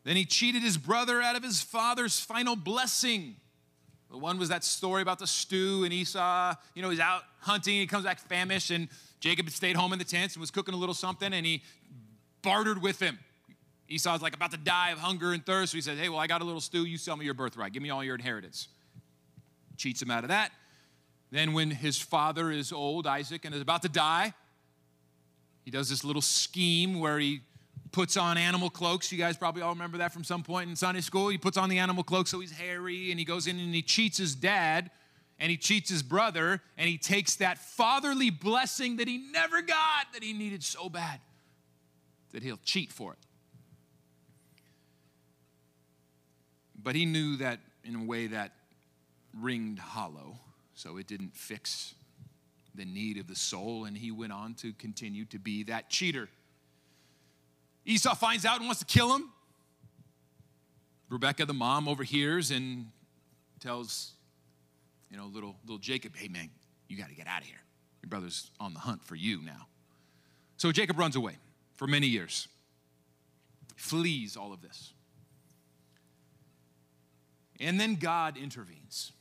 Then 0.03 0.17
he 0.17 0.25
cheated 0.25 0.63
his 0.63 0.77
brother 0.77 1.21
out 1.21 1.37
of 1.37 1.43
his 1.43 1.61
father's 1.61 2.19
final 2.19 2.57
blessing. 2.57 3.37
The 4.09 4.17
one 4.17 4.37
was 4.37 4.49
that 4.49 4.65
story 4.65 5.01
about 5.01 5.19
the 5.19 5.27
stew 5.27 5.85
and 5.85 5.93
Esau, 5.93 6.53
you 6.75 6.81
know, 6.81 6.89
he's 6.89 6.99
out 6.99 7.21
hunting, 7.39 7.75
he 7.75 7.87
comes 7.87 8.03
back 8.03 8.19
famished, 8.19 8.71
and 8.71 8.89
Jacob 9.21 9.45
had 9.45 9.53
stayed 9.53 9.75
home 9.75 9.93
in 9.93 9.99
the 9.99 10.05
tents 10.05 10.35
and 10.35 10.41
was 10.41 10.51
cooking 10.51 10.73
a 10.73 10.77
little 10.77 10.95
something, 10.95 11.31
and 11.31 11.45
he 11.45 11.61
bartered 12.41 12.81
with 12.81 12.99
him. 12.99 13.19
Esau's 13.87 14.21
like 14.21 14.35
about 14.35 14.51
to 14.51 14.57
die 14.57 14.89
of 14.89 14.97
hunger 14.97 15.31
and 15.31 15.45
thirst, 15.45 15.71
so 15.71 15.77
he 15.77 15.81
says, 15.81 15.99
Hey, 15.99 16.09
well, 16.09 16.19
I 16.19 16.27
got 16.27 16.41
a 16.41 16.43
little 16.43 16.59
stew, 16.59 16.85
you 16.85 16.97
sell 16.97 17.15
me 17.15 17.23
your 17.23 17.33
birthright, 17.33 17.71
give 17.71 17.83
me 17.83 17.91
all 17.91 18.03
your 18.03 18.15
inheritance. 18.15 18.67
Cheats 19.77 20.01
him 20.01 20.11
out 20.11 20.23
of 20.23 20.29
that. 20.29 20.51
Then, 21.29 21.53
when 21.53 21.71
his 21.71 21.97
father 21.97 22.51
is 22.51 22.73
old, 22.73 23.07
Isaac, 23.07 23.45
and 23.45 23.55
is 23.55 23.61
about 23.61 23.83
to 23.83 23.89
die, 23.89 24.33
he 25.63 25.71
does 25.71 25.89
this 25.89 26.03
little 26.03 26.21
scheme 26.21 26.99
where 26.99 27.19
he 27.19 27.41
puts 27.91 28.17
on 28.17 28.37
animal 28.37 28.69
cloaks. 28.69 29.11
You 29.11 29.17
guys 29.17 29.37
probably 29.37 29.61
all 29.61 29.73
remember 29.73 29.99
that 29.99 30.11
from 30.11 30.23
some 30.23 30.43
point 30.43 30.69
in 30.69 30.75
Sunday 30.75 31.01
school. 31.01 31.29
He 31.29 31.37
puts 31.37 31.57
on 31.57 31.69
the 31.69 31.77
animal 31.77 32.03
cloak 32.03 32.27
so 32.27 32.39
he's 32.39 32.51
hairy 32.51 33.11
and 33.11 33.19
he 33.19 33.25
goes 33.25 33.47
in 33.47 33.59
and 33.59 33.73
he 33.73 33.81
cheats 33.81 34.17
his 34.17 34.33
dad 34.33 34.89
and 35.41 35.49
he 35.49 35.57
cheats 35.57 35.89
his 35.89 36.03
brother 36.03 36.61
and 36.77 36.87
he 36.87 36.99
takes 36.99 37.37
that 37.37 37.57
fatherly 37.57 38.29
blessing 38.29 38.97
that 38.97 39.07
he 39.07 39.17
never 39.17 39.63
got 39.63 40.05
that 40.13 40.21
he 40.21 40.33
needed 40.33 40.63
so 40.63 40.87
bad 40.87 41.19
that 42.31 42.43
he'll 42.43 42.59
cheat 42.63 42.91
for 42.91 43.13
it. 43.13 43.17
But 46.81 46.95
he 46.95 47.05
knew 47.05 47.37
that 47.37 47.59
in 47.83 47.95
a 47.95 48.03
way 48.03 48.27
that 48.27 48.53
ringed 49.39 49.79
hollow, 49.79 50.37
so 50.75 50.97
it 50.97 51.07
didn't 51.07 51.35
fix 51.35 51.95
the 52.75 52.85
need 52.85 53.17
of 53.17 53.27
the 53.27 53.35
soul, 53.35 53.85
and 53.85 53.97
he 53.97 54.11
went 54.11 54.31
on 54.31 54.53
to 54.55 54.73
continue 54.73 55.25
to 55.25 55.39
be 55.39 55.63
that 55.63 55.89
cheater. 55.89 56.29
Esau 57.85 58.13
finds 58.13 58.45
out 58.45 58.57
and 58.57 58.65
wants 58.65 58.79
to 58.79 58.85
kill 58.85 59.15
him. 59.15 59.31
Rebecca, 61.09 61.45
the 61.45 61.53
mom, 61.53 61.87
overhears 61.87 62.51
and 62.51 62.87
tells, 63.59 64.11
you 65.11 65.17
know, 65.17 65.25
little, 65.25 65.55
little 65.65 65.77
Jacob, 65.77 66.15
hey 66.15 66.27
man, 66.27 66.49
you 66.87 66.97
got 66.97 67.09
to 67.09 67.15
get 67.15 67.27
out 67.27 67.41
of 67.41 67.47
here. 67.47 67.61
Your 68.01 68.09
brother's 68.09 68.49
on 68.59 68.73
the 68.73 68.79
hunt 68.79 69.03
for 69.03 69.15
you 69.15 69.41
now. 69.41 69.67
So 70.57 70.71
Jacob 70.71 70.97
runs 70.97 71.15
away 71.15 71.37
for 71.75 71.85
many 71.85 72.07
years, 72.07 72.47
flees 73.75 74.35
all 74.35 74.53
of 74.53 74.61
this. 74.61 74.93
And 77.59 77.79
then 77.79 77.95
God 77.95 78.37
intervenes. 78.37 79.11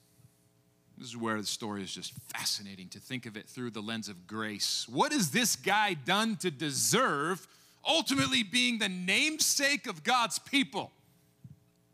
This 0.97 1.09
is 1.09 1.17
where 1.17 1.41
the 1.41 1.47
story 1.47 1.83
is 1.83 1.93
just 1.93 2.13
fascinating 2.35 2.89
to 2.91 3.01
think 3.01 3.27
of 3.27 3.37
it 3.37 3.49
through 3.49 3.71
the 3.71 3.81
lens 3.81 4.09
of 4.09 4.27
grace. 4.27 4.87
What 4.89 5.13
has 5.13 5.31
this 5.31 5.57
guy 5.57 5.95
done 5.95 6.37
to 6.37 6.51
deserve 6.51 7.47
ultimately 7.87 8.43
being 8.43 8.79
the 8.79 8.89
namesake 8.89 9.87
of 9.87 10.05
God's 10.05 10.39
people. 10.39 10.91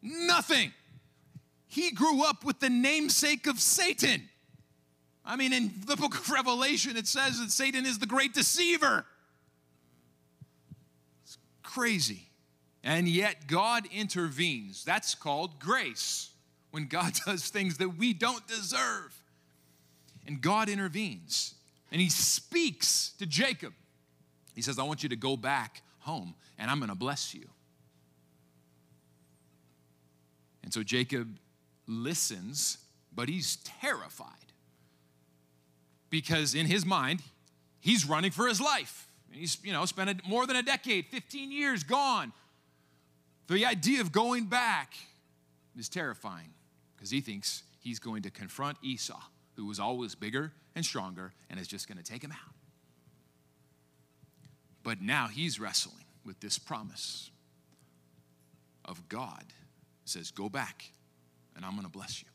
Nothing. 0.02 0.72
He 1.66 1.90
grew 1.90 2.24
up 2.24 2.44
with 2.44 2.60
the 2.60 2.70
namesake 2.70 3.46
of 3.46 3.60
Satan. 3.60 4.28
I 5.24 5.36
mean, 5.36 5.52
in 5.52 5.72
the 5.86 5.96
book 5.96 6.16
of 6.16 6.30
Revelation, 6.30 6.96
it 6.96 7.06
says 7.06 7.40
that 7.40 7.50
Satan 7.50 7.84
is 7.84 7.98
the 7.98 8.06
great 8.06 8.32
deceiver. 8.32 9.04
It's 11.24 11.38
crazy. 11.62 12.28
And 12.84 13.08
yet, 13.08 13.48
God 13.48 13.88
intervenes. 13.92 14.84
That's 14.84 15.16
called 15.16 15.58
grace, 15.58 16.30
when 16.70 16.86
God 16.86 17.14
does 17.26 17.48
things 17.48 17.78
that 17.78 17.96
we 17.98 18.12
don't 18.12 18.46
deserve. 18.46 19.20
And 20.26 20.40
God 20.40 20.68
intervenes. 20.68 21.54
And 21.90 22.00
he 22.00 22.08
speaks 22.08 23.12
to 23.18 23.26
Jacob. 23.26 23.72
He 24.54 24.62
says, 24.62 24.78
I 24.78 24.84
want 24.84 25.02
you 25.02 25.08
to 25.08 25.16
go 25.16 25.36
back 25.36 25.82
home 26.00 26.34
and 26.58 26.70
I'm 26.70 26.78
going 26.78 26.88
to 26.88 26.94
bless 26.94 27.34
you. 27.34 27.46
And 30.64 30.72
so 30.72 30.82
Jacob 30.82 31.28
listens, 31.86 32.78
but 33.14 33.28
he's 33.28 33.56
terrified 33.80 34.30
because 36.10 36.54
in 36.54 36.66
his 36.66 36.84
mind, 36.84 37.22
he's 37.80 38.06
running 38.06 38.30
for 38.30 38.46
his 38.46 38.60
life. 38.60 39.08
He's, 39.30 39.58
you 39.62 39.72
know, 39.72 39.84
spent 39.84 40.10
a, 40.10 40.28
more 40.28 40.46
than 40.46 40.56
a 40.56 40.62
decade, 40.62 41.06
15 41.06 41.52
years 41.52 41.82
gone. 41.82 42.32
The 43.48 43.66
idea 43.66 44.00
of 44.00 44.12
going 44.12 44.46
back 44.46 44.94
is 45.76 45.88
terrifying 45.88 46.54
because 46.96 47.10
he 47.10 47.20
thinks 47.20 47.62
he's 47.80 47.98
going 47.98 48.22
to 48.22 48.30
confront 48.30 48.78
Esau, 48.82 49.20
who 49.54 49.66
was 49.66 49.78
always 49.78 50.14
bigger 50.14 50.52
and 50.74 50.84
stronger 50.84 51.32
and 51.50 51.60
is 51.60 51.68
just 51.68 51.88
going 51.88 51.98
to 51.98 52.04
take 52.04 52.22
him 52.22 52.32
out. 52.32 52.54
But 54.82 55.00
now 55.00 55.26
he's 55.26 55.58
wrestling 55.60 56.04
with 56.24 56.40
this 56.40 56.58
promise 56.58 57.30
of 58.84 59.08
God. 59.08 59.44
Says, 60.04 60.30
Go 60.30 60.48
back, 60.48 60.92
and 61.56 61.64
I'm 61.64 61.72
going 61.72 61.84
to 61.84 61.90
bless 61.90 62.22
you. 62.22 62.28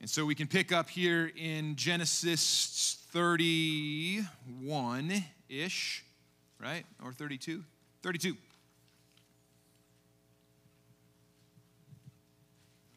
And 0.00 0.10
so 0.10 0.26
we 0.26 0.34
can 0.34 0.48
pick 0.48 0.72
up 0.72 0.90
here 0.90 1.30
in 1.36 1.76
Genesis 1.76 2.98
31 3.12 5.24
ish, 5.48 6.04
right? 6.58 6.84
Or 7.02 7.12
32? 7.12 7.62
32. 8.02 8.36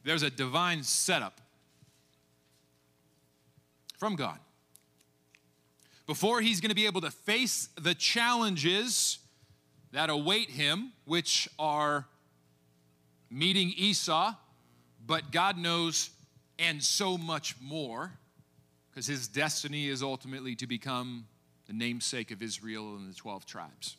There's 0.03 0.23
a 0.23 0.31
divine 0.31 0.81
setup 0.81 1.41
from 3.97 4.15
God. 4.15 4.39
Before 6.07 6.41
he's 6.41 6.61
going 6.61 6.69
to 6.69 6.75
be 6.75 6.85
able 6.85 7.01
to 7.01 7.11
face 7.11 7.69
the 7.79 7.95
challenges 7.95 9.19
that 9.91 10.09
await 10.09 10.49
him, 10.49 10.91
which 11.05 11.47
are 11.57 12.05
meeting 13.35 13.73
Esau, 13.75 14.33
but 15.05 15.31
God 15.31 15.57
knows 15.57 16.09
and 16.57 16.81
so 16.81 17.17
much 17.17 17.55
more, 17.61 18.13
because 18.89 19.05
his 19.05 19.27
destiny 19.27 19.89
is 19.89 20.01
ultimately 20.01 20.55
to 20.55 20.65
become 20.65 21.25
the 21.67 21.73
namesake 21.73 22.31
of 22.31 22.41
Israel 22.41 22.95
and 22.95 23.11
the 23.11 23.13
12 23.13 23.45
tribes. 23.45 23.97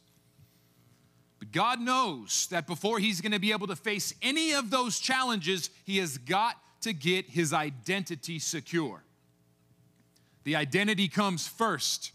But 1.39 1.53
God 1.53 1.81
knows 1.81 2.47
that 2.51 2.67
before 2.67 2.99
he's 2.99 3.21
going 3.21 3.33
to 3.33 3.39
be 3.39 3.53
able 3.53 3.67
to 3.67 3.77
face 3.77 4.15
any 4.23 4.53
of 4.53 4.71
those 4.71 4.99
challenges, 4.99 5.69
he 5.85 5.99
has 5.99 6.17
got 6.17 6.57
to 6.81 6.95
get 6.95 7.29
his 7.29 7.53
identity 7.53 8.39
secure. 8.39 9.03
The 10.45 10.57
identity 10.57 11.09
comes 11.09 11.47
first. 11.47 12.13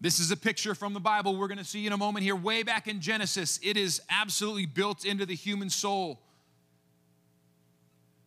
This 0.00 0.20
is 0.20 0.30
a 0.30 0.36
picture 0.36 0.74
from 0.74 0.94
the 0.94 1.00
Bible 1.00 1.36
we're 1.36 1.48
going 1.48 1.58
to 1.58 1.64
see 1.64 1.86
in 1.86 1.92
a 1.92 1.96
moment 1.96 2.22
here, 2.22 2.36
way 2.36 2.62
back 2.62 2.86
in 2.86 3.00
Genesis. 3.00 3.58
It 3.62 3.76
is 3.76 4.00
absolutely 4.08 4.66
built 4.66 5.04
into 5.04 5.26
the 5.26 5.34
human 5.34 5.70
soul. 5.70 6.20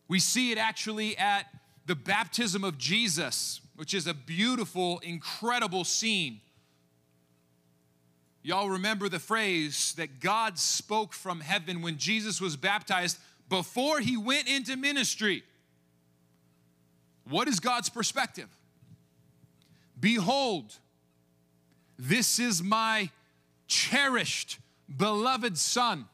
We 0.06 0.18
see 0.18 0.52
it 0.52 0.58
actually 0.58 1.16
at 1.16 1.46
the 1.86 1.94
baptism 1.94 2.62
of 2.62 2.76
Jesus, 2.76 3.62
which 3.76 3.94
is 3.94 4.06
a 4.06 4.12
beautiful, 4.12 4.98
incredible 4.98 5.84
scene. 5.84 6.40
Y'all 8.42 8.68
remember 8.68 9.08
the 9.08 9.18
phrase 9.18 9.94
that 9.96 10.20
God 10.20 10.58
spoke 10.58 11.12
from 11.14 11.40
heaven 11.40 11.80
when 11.80 11.96
Jesus 11.96 12.40
was 12.40 12.56
baptized 12.56 13.18
before 13.48 14.00
he 14.00 14.16
went 14.16 14.48
into 14.48 14.76
ministry. 14.76 15.44
What 17.28 17.48
is 17.48 17.60
God's 17.60 17.88
perspective? 17.88 18.48
Behold, 19.98 20.76
this 21.98 22.38
is 22.38 22.62
my 22.62 23.10
cherished, 23.66 24.58
beloved 24.94 25.56
Son 25.56 26.06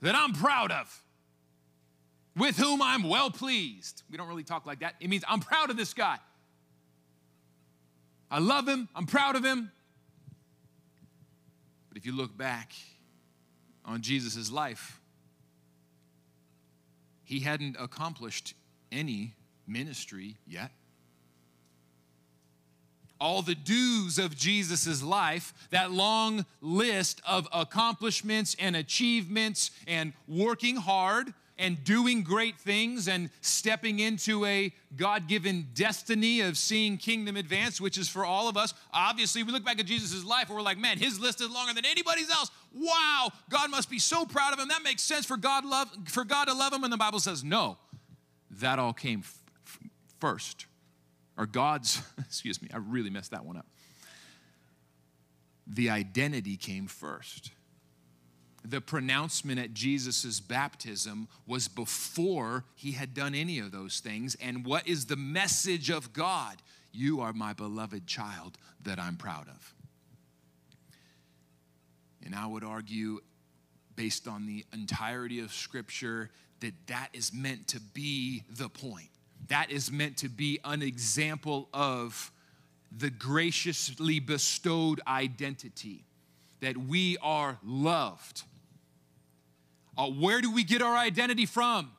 that 0.00 0.14
I'm 0.14 0.32
proud 0.32 0.72
of 0.72 1.02
with 2.36 2.56
whom 2.56 2.82
I'm 2.82 3.04
well 3.04 3.30
pleased. 3.30 4.02
We 4.10 4.16
don't 4.16 4.28
really 4.28 4.42
talk 4.42 4.66
like 4.66 4.80
that. 4.80 4.94
It 5.00 5.08
means 5.08 5.24
I'm 5.28 5.40
proud 5.40 5.70
of 5.70 5.76
this 5.76 5.94
guy. 5.94 6.18
I 8.30 8.38
love 8.38 8.66
him, 8.66 8.88
I'm 8.94 9.06
proud 9.06 9.36
of 9.36 9.44
him. 9.44 9.70
But 11.88 11.98
if 11.98 12.06
you 12.06 12.12
look 12.12 12.36
back 12.36 12.72
on 13.84 14.00
Jesus' 14.00 14.50
life, 14.50 15.00
he 17.22 17.40
hadn't 17.40 17.76
accomplished 17.78 18.54
any 18.90 19.34
ministry 19.66 20.36
yet. 20.46 20.70
All 23.22 23.40
the 23.40 23.54
dues 23.54 24.18
of 24.18 24.36
Jesus' 24.36 25.00
life, 25.00 25.54
that 25.70 25.92
long 25.92 26.44
list 26.60 27.22
of 27.24 27.46
accomplishments 27.52 28.56
and 28.58 28.74
achievements 28.74 29.70
and 29.86 30.12
working 30.26 30.74
hard 30.74 31.32
and 31.56 31.84
doing 31.84 32.24
great 32.24 32.58
things 32.58 33.06
and 33.06 33.30
stepping 33.40 34.00
into 34.00 34.44
a 34.44 34.72
God 34.96 35.28
given 35.28 35.68
destiny 35.72 36.40
of 36.40 36.56
seeing 36.56 36.96
kingdom 36.96 37.36
advance, 37.36 37.80
which 37.80 37.96
is 37.96 38.08
for 38.08 38.24
all 38.24 38.48
of 38.48 38.56
us. 38.56 38.74
Obviously, 38.92 39.44
we 39.44 39.52
look 39.52 39.64
back 39.64 39.78
at 39.78 39.86
Jesus' 39.86 40.24
life 40.24 40.48
and 40.48 40.56
we're 40.56 40.62
like, 40.62 40.78
man, 40.78 40.98
his 40.98 41.20
list 41.20 41.40
is 41.40 41.48
longer 41.48 41.72
than 41.72 41.84
anybody's 41.84 42.28
else. 42.28 42.50
Wow, 42.74 43.30
God 43.48 43.70
must 43.70 43.88
be 43.88 44.00
so 44.00 44.24
proud 44.24 44.52
of 44.52 44.58
him. 44.58 44.66
That 44.66 44.82
makes 44.82 45.02
sense 45.02 45.24
for 45.24 45.36
God, 45.36 45.64
love, 45.64 45.88
for 46.08 46.24
God 46.24 46.46
to 46.46 46.54
love 46.54 46.72
him. 46.72 46.82
And 46.82 46.92
the 46.92 46.96
Bible 46.96 47.20
says, 47.20 47.44
no, 47.44 47.78
that 48.50 48.80
all 48.80 48.92
came 48.92 49.20
f- 49.20 49.78
first. 50.18 50.66
Or 51.36 51.46
God's, 51.46 52.02
excuse 52.18 52.60
me, 52.60 52.68
I 52.72 52.78
really 52.78 53.10
messed 53.10 53.30
that 53.30 53.44
one 53.44 53.56
up. 53.56 53.66
The 55.66 55.90
identity 55.90 56.56
came 56.56 56.86
first 56.86 57.52
the 58.64 58.80
pronouncement 58.80 59.58
at 59.58 59.74
Jesus' 59.74 60.40
baptism 60.40 61.28
was 61.46 61.68
before 61.68 62.64
he 62.74 62.92
had 62.92 63.14
done 63.14 63.34
any 63.34 63.58
of 63.58 63.72
those 63.72 64.00
things. 64.00 64.36
And 64.40 64.64
what 64.64 64.86
is 64.86 65.06
the 65.06 65.16
message 65.16 65.90
of 65.90 66.12
God? 66.12 66.56
You 66.92 67.20
are 67.20 67.32
my 67.32 67.52
beloved 67.52 68.06
child 68.06 68.58
that 68.82 68.98
I'm 68.98 69.16
proud 69.16 69.48
of. 69.48 69.74
And 72.24 72.34
I 72.34 72.46
would 72.46 72.62
argue, 72.62 73.20
based 73.96 74.28
on 74.28 74.46
the 74.46 74.64
entirety 74.72 75.40
of 75.40 75.52
Scripture, 75.52 76.30
that 76.60 76.74
that 76.86 77.08
is 77.12 77.32
meant 77.32 77.66
to 77.68 77.80
be 77.80 78.44
the 78.48 78.68
point. 78.68 79.08
That 79.52 79.70
is 79.70 79.92
meant 79.92 80.16
to 80.18 80.28
be 80.28 80.58
an 80.64 80.82
example 80.82 81.68
of 81.72 82.32
the 82.90 83.10
graciously 83.10 84.18
bestowed 84.18 85.00
identity 85.06 86.04
that 86.60 86.76
we 86.76 87.16
are 87.22 87.58
loved 87.64 88.42
uh, 89.96 90.08
where 90.08 90.40
do 90.40 90.50
we 90.50 90.64
get 90.64 90.82
our 90.82 90.96
identity 90.96 91.46
from? 91.46 91.90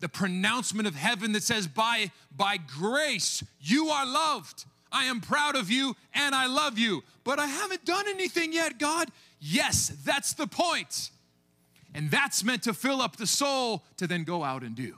The 0.00 0.08
pronouncement 0.08 0.88
of 0.88 0.94
heaven 0.94 1.32
that 1.32 1.42
says, 1.42 1.66
by, 1.66 2.10
by 2.34 2.56
grace, 2.56 3.42
you 3.60 3.88
are 3.88 4.06
loved. 4.06 4.64
I 4.92 5.04
am 5.04 5.20
proud 5.20 5.56
of 5.56 5.70
you 5.70 5.96
and 6.14 6.34
I 6.34 6.46
love 6.46 6.78
you. 6.78 7.02
But 7.24 7.38
I 7.38 7.46
haven't 7.46 7.84
done 7.84 8.06
anything 8.08 8.52
yet, 8.52 8.78
God. 8.78 9.08
Yes, 9.40 9.92
that's 10.04 10.32
the 10.32 10.46
point. 10.46 11.10
And 11.94 12.10
that's 12.10 12.44
meant 12.44 12.62
to 12.64 12.74
fill 12.74 13.02
up 13.02 13.16
the 13.16 13.26
soul 13.26 13.84
to 13.96 14.06
then 14.06 14.24
go 14.24 14.42
out 14.42 14.62
and 14.62 14.74
do. 14.74 14.96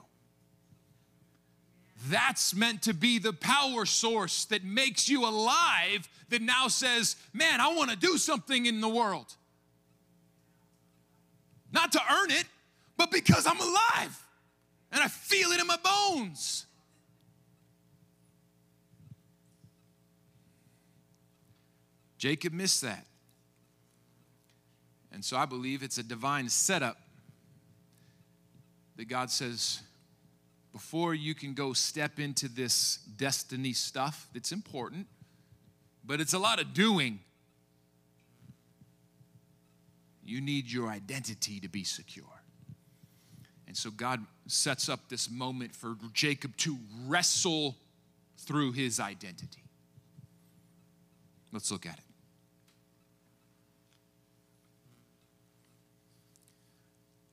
That's 2.09 2.53
meant 2.53 2.83
to 2.83 2.93
be 2.93 3.19
the 3.19 3.33
power 3.33 3.85
source 3.85 4.45
that 4.45 4.63
makes 4.63 5.07
you 5.07 5.25
alive, 5.25 6.09
that 6.29 6.41
now 6.41 6.67
says, 6.67 7.15
Man, 7.33 7.61
I 7.61 7.73
want 7.73 7.91
to 7.91 7.95
do 7.95 8.17
something 8.17 8.65
in 8.65 8.81
the 8.81 8.89
world. 8.89 9.33
Not 11.71 11.91
to 11.93 12.01
earn 12.11 12.31
it, 12.31 12.45
but 12.97 13.11
because 13.11 13.47
I'm 13.47 13.59
alive 13.59 14.23
and 14.91 15.01
I 15.01 15.07
feel 15.07 15.51
it 15.51 15.59
in 15.59 15.67
my 15.67 15.77
bones. 15.77 16.65
Jacob 22.17 22.53
missed 22.53 22.81
that. 22.83 23.05
And 25.11 25.23
so 25.25 25.35
I 25.35 25.45
believe 25.45 25.83
it's 25.83 25.97
a 25.97 26.03
divine 26.03 26.47
setup 26.47 26.97
that 28.95 29.09
God 29.09 29.29
says, 29.29 29.81
before 30.73 31.13
you 31.13 31.35
can 31.35 31.53
go 31.53 31.71
step 31.71 32.19
into 32.19 32.49
this 32.49 32.97
destiny 33.15 33.73
stuff 33.73 34.27
that's 34.33 34.51
important, 34.51 35.07
but 36.03 36.19
it's 36.19 36.33
a 36.33 36.39
lot 36.39 36.59
of 36.59 36.73
doing 36.73 37.19
you 40.25 40.41
need 40.41 40.71
your 40.71 40.89
identity 40.89 41.59
to 41.59 41.69
be 41.69 41.83
secure. 41.83 42.25
And 43.67 43.77
so 43.77 43.91
God 43.91 44.25
sets 44.47 44.89
up 44.89 45.09
this 45.09 45.29
moment 45.29 45.75
for 45.75 45.95
Jacob 46.13 46.57
to 46.57 46.77
wrestle 47.05 47.75
through 48.37 48.71
his 48.71 48.99
identity. 48.99 49.63
Let's 51.51 51.71
look 51.71 51.85
at 51.85 51.97
it. 51.97 52.03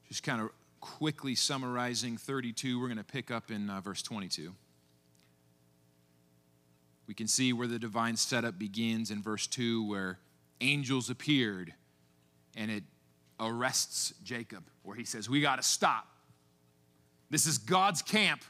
Just 0.09 0.23
kind 0.23 0.43
of 0.43 0.51
quickly 0.81 1.35
summarizing 1.35 2.17
32, 2.17 2.81
we're 2.81 2.89
going 2.89 2.99
to 2.99 3.05
pick 3.05 3.31
up 3.31 3.51
in 3.51 3.69
uh, 3.71 3.81
verse 3.81 4.03
22. 4.03 4.55
We 7.07 7.15
can 7.15 7.27
see 7.27 7.53
where 7.53 7.67
the 7.67 7.79
divine 7.79 8.17
setup 8.17 8.59
begins 8.59 9.11
in 9.11 9.23
verse 9.23 9.47
2, 9.47 9.87
where 9.89 10.19
angels 10.61 11.11
appeared 11.11 11.75
and 12.57 12.71
it 12.71 12.85
arrests 13.39 14.15
Jacob, 14.23 14.65
where 14.83 14.97
he 14.97 15.05
says, 15.05 15.29
We 15.29 15.41
got 15.41 15.57
to 15.57 15.63
stop. 15.63 16.07
This 17.31 17.47
is 17.47 17.59
God's 17.59 18.03
camp. 18.03 18.45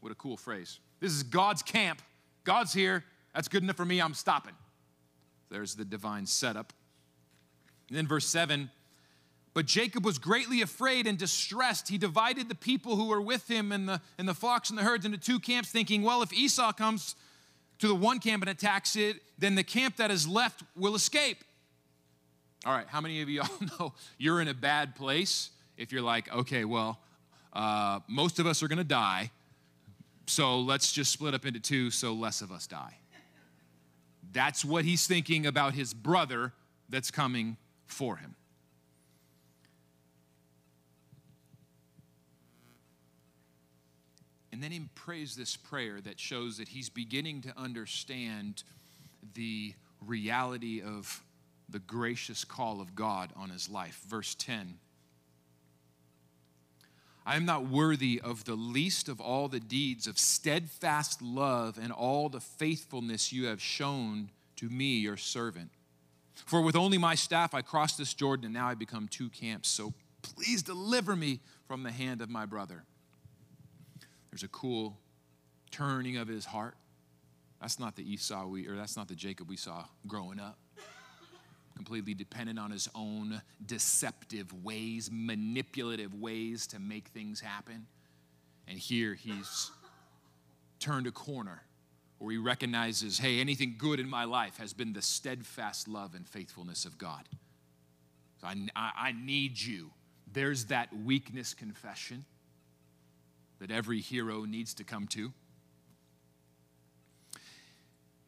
What 0.00 0.12
a 0.12 0.14
cool 0.14 0.36
phrase. 0.36 0.80
This 1.00 1.12
is 1.12 1.22
God's 1.22 1.62
camp. 1.62 2.02
God's 2.44 2.72
here. 2.72 3.04
That's 3.34 3.48
good 3.48 3.62
enough 3.62 3.76
for 3.76 3.84
me. 3.84 4.00
I'm 4.00 4.14
stopping. 4.14 4.54
There's 5.50 5.74
the 5.74 5.84
divine 5.84 6.26
setup. 6.26 6.72
And 7.88 7.96
then 7.96 8.06
verse 8.06 8.26
7 8.26 8.70
But 9.54 9.66
Jacob 9.66 10.04
was 10.04 10.18
greatly 10.18 10.62
afraid 10.62 11.06
and 11.06 11.18
distressed. 11.18 11.88
He 11.88 11.98
divided 11.98 12.48
the 12.48 12.54
people 12.54 12.96
who 12.96 13.06
were 13.08 13.20
with 13.20 13.48
him 13.50 13.70
and 13.70 13.88
the, 13.88 14.00
and 14.16 14.26
the 14.26 14.34
flocks 14.34 14.70
and 14.70 14.78
the 14.78 14.82
herds 14.82 15.04
into 15.04 15.18
two 15.18 15.38
camps, 15.38 15.70
thinking, 15.70 16.02
Well, 16.02 16.22
if 16.22 16.32
Esau 16.32 16.72
comes 16.72 17.16
to 17.78 17.88
the 17.88 17.94
one 17.94 18.18
camp 18.18 18.42
and 18.42 18.50
attacks 18.50 18.96
it, 18.96 19.16
then 19.38 19.54
the 19.54 19.64
camp 19.64 19.96
that 19.96 20.10
is 20.10 20.26
left 20.26 20.62
will 20.76 20.94
escape. 20.94 21.44
All 22.64 22.72
right, 22.72 22.86
how 22.88 23.00
many 23.00 23.20
of 23.20 23.28
y'all 23.28 23.48
know 23.80 23.92
you're 24.18 24.40
in 24.40 24.48
a 24.48 24.54
bad 24.54 24.94
place 24.94 25.50
if 25.76 25.92
you're 25.92 26.02
like, 26.02 26.32
okay, 26.32 26.64
well, 26.64 27.00
uh, 27.52 28.00
most 28.06 28.38
of 28.38 28.46
us 28.46 28.62
are 28.62 28.68
going 28.68 28.78
to 28.78 28.84
die, 28.84 29.30
so 30.26 30.60
let's 30.60 30.92
just 30.92 31.12
split 31.12 31.34
up 31.34 31.44
into 31.44 31.60
two 31.60 31.90
so 31.90 32.12
less 32.14 32.40
of 32.40 32.52
us 32.52 32.66
die. 32.66 32.96
That's 34.32 34.64
what 34.64 34.84
he's 34.84 35.06
thinking 35.06 35.46
about 35.46 35.74
his 35.74 35.92
brother 35.92 36.52
that's 36.88 37.10
coming 37.10 37.56
for 37.86 38.16
him. 38.16 38.34
And 44.52 44.62
then 44.62 44.70
he 44.70 44.82
prays 44.94 45.34
this 45.34 45.56
prayer 45.56 46.00
that 46.02 46.20
shows 46.20 46.58
that 46.58 46.68
he's 46.68 46.90
beginning 46.90 47.40
to 47.42 47.58
understand 47.58 48.62
the 49.34 49.74
reality 50.06 50.82
of 50.82 51.22
the 51.68 51.78
gracious 51.78 52.44
call 52.44 52.80
of 52.80 52.94
God 52.94 53.30
on 53.34 53.48
his 53.48 53.68
life. 53.70 54.02
Verse 54.06 54.34
10 54.34 54.78
I 57.24 57.36
am 57.36 57.44
not 57.44 57.66
worthy 57.66 58.20
of 58.22 58.44
the 58.44 58.56
least 58.56 59.08
of 59.08 59.20
all 59.20 59.48
the 59.48 59.60
deeds 59.60 60.06
of 60.06 60.18
steadfast 60.18 61.22
love 61.22 61.78
and 61.80 61.92
all 61.92 62.28
the 62.28 62.40
faithfulness 62.40 63.32
you 63.32 63.46
have 63.46 63.62
shown 63.62 64.30
to 64.56 64.68
me, 64.68 64.98
your 64.98 65.16
servant. 65.16 65.70
For 66.34 66.60
with 66.60 66.74
only 66.74 66.98
my 66.98 67.14
staff 67.14 67.54
I 67.54 67.62
crossed 67.62 67.98
this 67.98 68.12
Jordan, 68.12 68.46
and 68.46 68.54
now 68.54 68.68
I 68.68 68.74
become 68.74 69.06
two 69.06 69.28
camps. 69.28 69.68
So 69.68 69.94
please 70.22 70.62
deliver 70.62 71.14
me 71.14 71.40
from 71.68 71.84
the 71.84 71.92
hand 71.92 72.20
of 72.22 72.28
my 72.28 72.44
brother. 72.44 72.82
There's 74.32 74.42
a 74.42 74.48
cool 74.48 74.96
turning 75.70 76.16
of 76.16 76.26
his 76.26 76.46
heart. 76.46 76.74
That's 77.60 77.78
not 77.78 77.96
the 77.96 78.02
Esau 78.02 78.46
we, 78.46 78.66
or 78.66 78.76
that's 78.76 78.96
not 78.96 79.06
the 79.06 79.14
Jacob 79.14 79.48
we 79.48 79.58
saw 79.58 79.84
growing 80.06 80.40
up. 80.40 80.58
Completely 81.76 82.14
dependent 82.14 82.58
on 82.58 82.70
his 82.70 82.88
own 82.94 83.42
deceptive 83.64 84.52
ways, 84.64 85.10
manipulative 85.12 86.14
ways 86.14 86.66
to 86.68 86.78
make 86.78 87.08
things 87.08 87.40
happen. 87.40 87.86
And 88.66 88.78
here 88.78 89.14
he's 89.14 89.70
turned 90.80 91.06
a 91.06 91.12
corner 91.12 91.62
where 92.18 92.32
he 92.32 92.38
recognizes 92.38 93.18
hey, 93.18 93.38
anything 93.38 93.74
good 93.76 94.00
in 94.00 94.08
my 94.08 94.24
life 94.24 94.56
has 94.56 94.72
been 94.72 94.94
the 94.94 95.02
steadfast 95.02 95.88
love 95.88 96.14
and 96.14 96.26
faithfulness 96.26 96.86
of 96.86 96.96
God. 96.96 97.28
So 98.40 98.46
I, 98.46 98.54
I, 98.74 98.92
I 98.96 99.12
need 99.12 99.60
you. 99.60 99.90
There's 100.32 100.66
that 100.66 100.88
weakness 101.04 101.52
confession 101.52 102.24
that 103.62 103.70
every 103.70 104.00
hero 104.00 104.44
needs 104.44 104.74
to 104.74 104.82
come 104.82 105.06
to. 105.06 105.32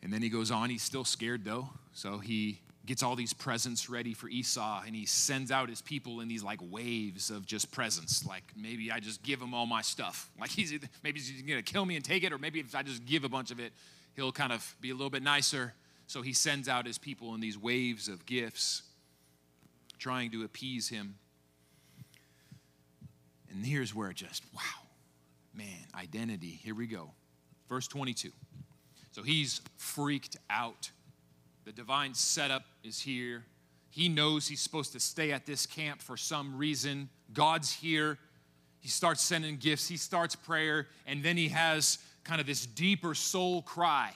And 0.01 0.13
then 0.13 0.23
he 0.23 0.29
goes 0.29 0.53
on, 0.53 0.71
he's 0.71 0.85
still 0.85 1.05
scared 1.05 1.45
though. 1.45 1.71
So 1.93 2.19
he 2.19 2.61
gets 2.87 3.03
all 3.03 3.17
these 3.17 3.33
presents 3.33 3.91
ready 3.91 4.15
for 4.15 4.29
Esau 4.29 4.83
and 4.87 4.95
he 4.95 5.07
sends 5.07 5.51
out 5.51 5.69
his 5.69 5.83
people 5.83 6.21
in 6.21 6.29
these 6.29 6.45
like 6.45 6.61
waves 6.71 7.31
of 7.31 7.47
just 7.47 7.73
presents. 7.73 8.25
Like 8.25 8.45
maybe 8.57 8.93
I 8.93 9.01
just 9.01 9.25
give 9.25 9.43
him 9.43 9.55
all 9.55 9.67
my 9.67 9.83
stuff. 9.83 10.31
Like 10.39 10.51
he's 10.51 10.73
maybe 11.03 11.19
he's 11.19 11.43
gonna 11.43 11.63
kill 11.63 11.85
me 11.85 11.97
and 11.97 12.05
take 12.05 12.23
it, 12.23 12.33
or 12.33 12.39
maybe 12.39 12.61
if 12.61 12.73
I 12.73 12.85
just 12.85 13.05
give 13.05 13.25
a 13.25 13.29
bunch 13.29 13.51
of 13.51 13.59
it, 13.59 13.73
he'll 14.15 14.31
kind 14.31 14.53
of 14.53 14.77
be 14.81 14.91
a 14.91 14.95
little 14.95 15.11
bit 15.11 15.25
nicer. 15.25 15.75
So 16.07 16.23
he 16.23 16.33
sends 16.33 16.69
out 16.69 16.87
his 16.87 16.97
people 16.97 17.35
in 17.35 17.41
these 17.41 17.59
waves 17.59 18.07
of 18.07 18.25
gifts, 18.25 18.83
trying 19.99 20.31
to 20.31 20.45
appease 20.45 20.91
him. 20.91 21.17
And 23.51 23.67
here's 23.67 23.93
where 23.93 24.11
it 24.11 24.17
just, 24.17 24.45
wow, 24.55 24.84
man, 25.55 25.87
identity. 25.95 26.59
Here 26.63 26.75
we 26.75 26.87
go. 26.87 27.11
Verse 27.69 27.89
22. 27.89 28.31
So 29.13 29.23
he's 29.23 29.61
freaked 29.77 30.37
out. 30.51 30.91
The 31.65 31.73
divine 31.73 32.15
setup 32.15 32.65
is 32.83 33.01
here. 33.01 33.45
He 33.91 34.09
knows 34.09 34.49
he's 34.49 34.61
supposed 34.61 34.93
to 34.93 35.01
stay 35.01 35.31
at 35.31 35.47
this 35.47 35.67
camp 35.67 36.03
for 36.03 36.17
some 36.17 36.59
reason. 36.59 37.09
God's 37.33 37.73
here. 37.73 38.19
He 38.81 38.89
starts 38.89 39.23
sending 39.23 39.57
gifts, 39.57 39.89
he 39.89 39.97
starts 39.97 40.37
prayer, 40.37 40.89
and 41.07 41.23
then 41.23 41.39
he 41.39 41.49
has 41.49 41.99
kind 42.23 42.39
of 42.39 42.47
this 42.47 42.67
deeper 42.67 43.15
soul 43.15 43.63
cry 43.63 44.13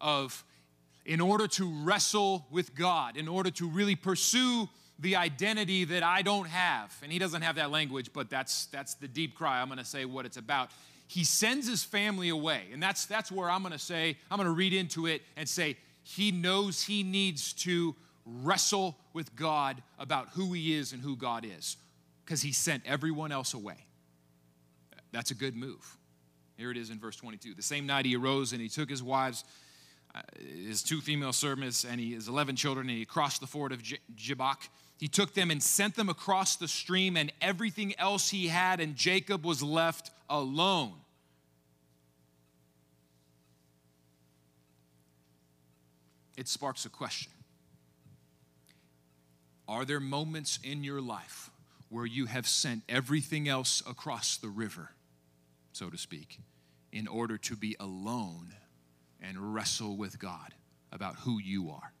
of, 0.00 0.42
in 1.06 1.20
order 1.20 1.46
to 1.46 1.70
wrestle 1.84 2.44
with 2.50 2.74
God, 2.74 3.16
in 3.16 3.28
order 3.28 3.52
to 3.52 3.68
really 3.68 3.94
pursue 3.94 4.68
the 4.98 5.16
identity 5.16 5.84
that 5.84 6.02
I 6.02 6.22
don't 6.22 6.48
have. 6.48 6.96
And 7.02 7.12
he 7.12 7.18
doesn't 7.18 7.42
have 7.42 7.56
that 7.56 7.70
language, 7.70 8.10
but 8.12 8.30
that's 8.30 8.66
that's 8.66 8.94
the 8.94 9.08
deep 9.08 9.34
cry. 9.34 9.60
I'm 9.60 9.68
going 9.68 9.78
to 9.78 9.84
say 9.84 10.04
what 10.04 10.26
it's 10.26 10.36
about 10.36 10.70
he 11.06 11.24
sends 11.24 11.68
his 11.68 11.84
family 11.84 12.28
away. 12.28 12.62
And 12.72 12.82
that's, 12.82 13.06
that's 13.06 13.30
where 13.30 13.50
I'm 13.50 13.62
going 13.62 13.72
to 13.72 13.78
say, 13.78 14.16
I'm 14.30 14.36
going 14.36 14.48
to 14.48 14.54
read 14.54 14.72
into 14.72 15.06
it 15.06 15.22
and 15.36 15.48
say, 15.48 15.76
he 16.02 16.32
knows 16.32 16.82
he 16.82 17.02
needs 17.02 17.52
to 17.54 17.94
wrestle 18.26 18.96
with 19.12 19.36
God 19.36 19.82
about 19.98 20.28
who 20.30 20.52
he 20.52 20.74
is 20.74 20.92
and 20.92 21.02
who 21.02 21.16
God 21.16 21.44
is 21.44 21.76
because 22.24 22.42
he 22.42 22.52
sent 22.52 22.82
everyone 22.86 23.32
else 23.32 23.54
away. 23.54 23.86
That's 25.12 25.30
a 25.30 25.34
good 25.34 25.54
move. 25.54 25.98
Here 26.56 26.70
it 26.70 26.76
is 26.76 26.90
in 26.90 26.98
verse 26.98 27.16
22. 27.16 27.54
The 27.54 27.62
same 27.62 27.86
night 27.86 28.06
he 28.06 28.16
arose 28.16 28.52
and 28.52 28.60
he 28.60 28.68
took 28.68 28.88
his 28.88 29.02
wives, 29.02 29.44
uh, 30.14 30.20
his 30.38 30.82
two 30.82 31.00
female 31.00 31.32
servants, 31.32 31.84
and 31.84 32.00
he, 32.00 32.14
his 32.14 32.28
11 32.28 32.56
children, 32.56 32.88
and 32.88 32.98
he 32.98 33.04
crossed 33.04 33.40
the 33.40 33.46
ford 33.46 33.72
of 33.72 33.82
Jabbok. 34.14 34.68
He 34.98 35.08
took 35.08 35.34
them 35.34 35.50
and 35.50 35.62
sent 35.62 35.96
them 35.96 36.08
across 36.08 36.56
the 36.56 36.68
stream, 36.68 37.16
and 37.16 37.32
everything 37.40 37.94
else 37.98 38.30
he 38.30 38.48
had, 38.48 38.80
and 38.80 38.94
Jacob 38.96 39.44
was 39.44 39.62
left 39.62 40.10
alone. 40.28 40.94
It 46.36 46.48
sparks 46.48 46.84
a 46.84 46.88
question 46.88 47.32
Are 49.68 49.84
there 49.84 50.00
moments 50.00 50.58
in 50.62 50.84
your 50.84 51.00
life 51.00 51.50
where 51.88 52.06
you 52.06 52.26
have 52.26 52.46
sent 52.46 52.82
everything 52.88 53.48
else 53.48 53.82
across 53.88 54.36
the 54.36 54.48
river, 54.48 54.90
so 55.72 55.90
to 55.90 55.98
speak, 55.98 56.38
in 56.92 57.06
order 57.06 57.38
to 57.38 57.56
be 57.56 57.76
alone 57.78 58.54
and 59.20 59.54
wrestle 59.54 59.96
with 59.96 60.18
God 60.18 60.54
about 60.92 61.16
who 61.16 61.40
you 61.40 61.70
are? 61.70 61.93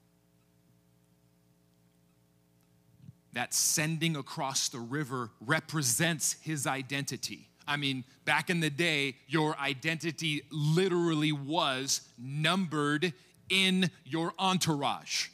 That 3.34 3.52
sending 3.52 4.16
across 4.16 4.68
the 4.68 4.78
river 4.78 5.30
represents 5.40 6.36
his 6.42 6.66
identity. 6.66 7.48
I 7.66 7.76
mean, 7.76 8.04
back 8.24 8.50
in 8.50 8.60
the 8.60 8.70
day, 8.70 9.16
your 9.26 9.58
identity 9.58 10.42
literally 10.50 11.32
was 11.32 12.02
numbered 12.18 13.12
in 13.48 13.90
your 14.04 14.32
entourage. 14.38 15.28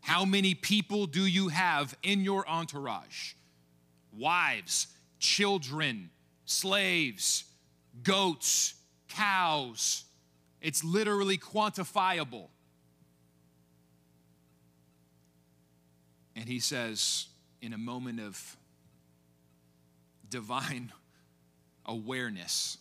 How 0.00 0.24
many 0.24 0.54
people 0.54 1.06
do 1.06 1.24
you 1.24 1.48
have 1.48 1.96
in 2.02 2.24
your 2.24 2.48
entourage? 2.48 3.34
Wives, 4.12 4.88
children, 5.18 6.10
slaves, 6.44 7.44
goats, 8.02 8.74
cows. 9.08 10.04
It's 10.60 10.84
literally 10.84 11.38
quantifiable. 11.38 12.48
And 16.36 16.48
he 16.48 16.58
says, 16.58 17.26
in 17.62 17.72
a 17.72 17.78
moment 17.78 18.20
of 18.20 18.56
divine 20.28 20.92
awareness, 21.86 22.78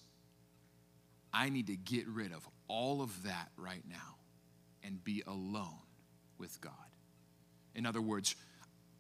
I 1.34 1.50
need 1.50 1.68
to 1.68 1.76
get 1.76 2.08
rid 2.08 2.32
of 2.32 2.48
all 2.68 3.02
of 3.02 3.24
that 3.24 3.50
right 3.58 3.84
now 3.90 4.18
and 4.84 5.04
be 5.04 5.24
alone 5.26 5.80
with 6.38 6.60
God. 6.62 6.74
In 7.76 7.86
other 7.86 8.02
words, 8.02 8.36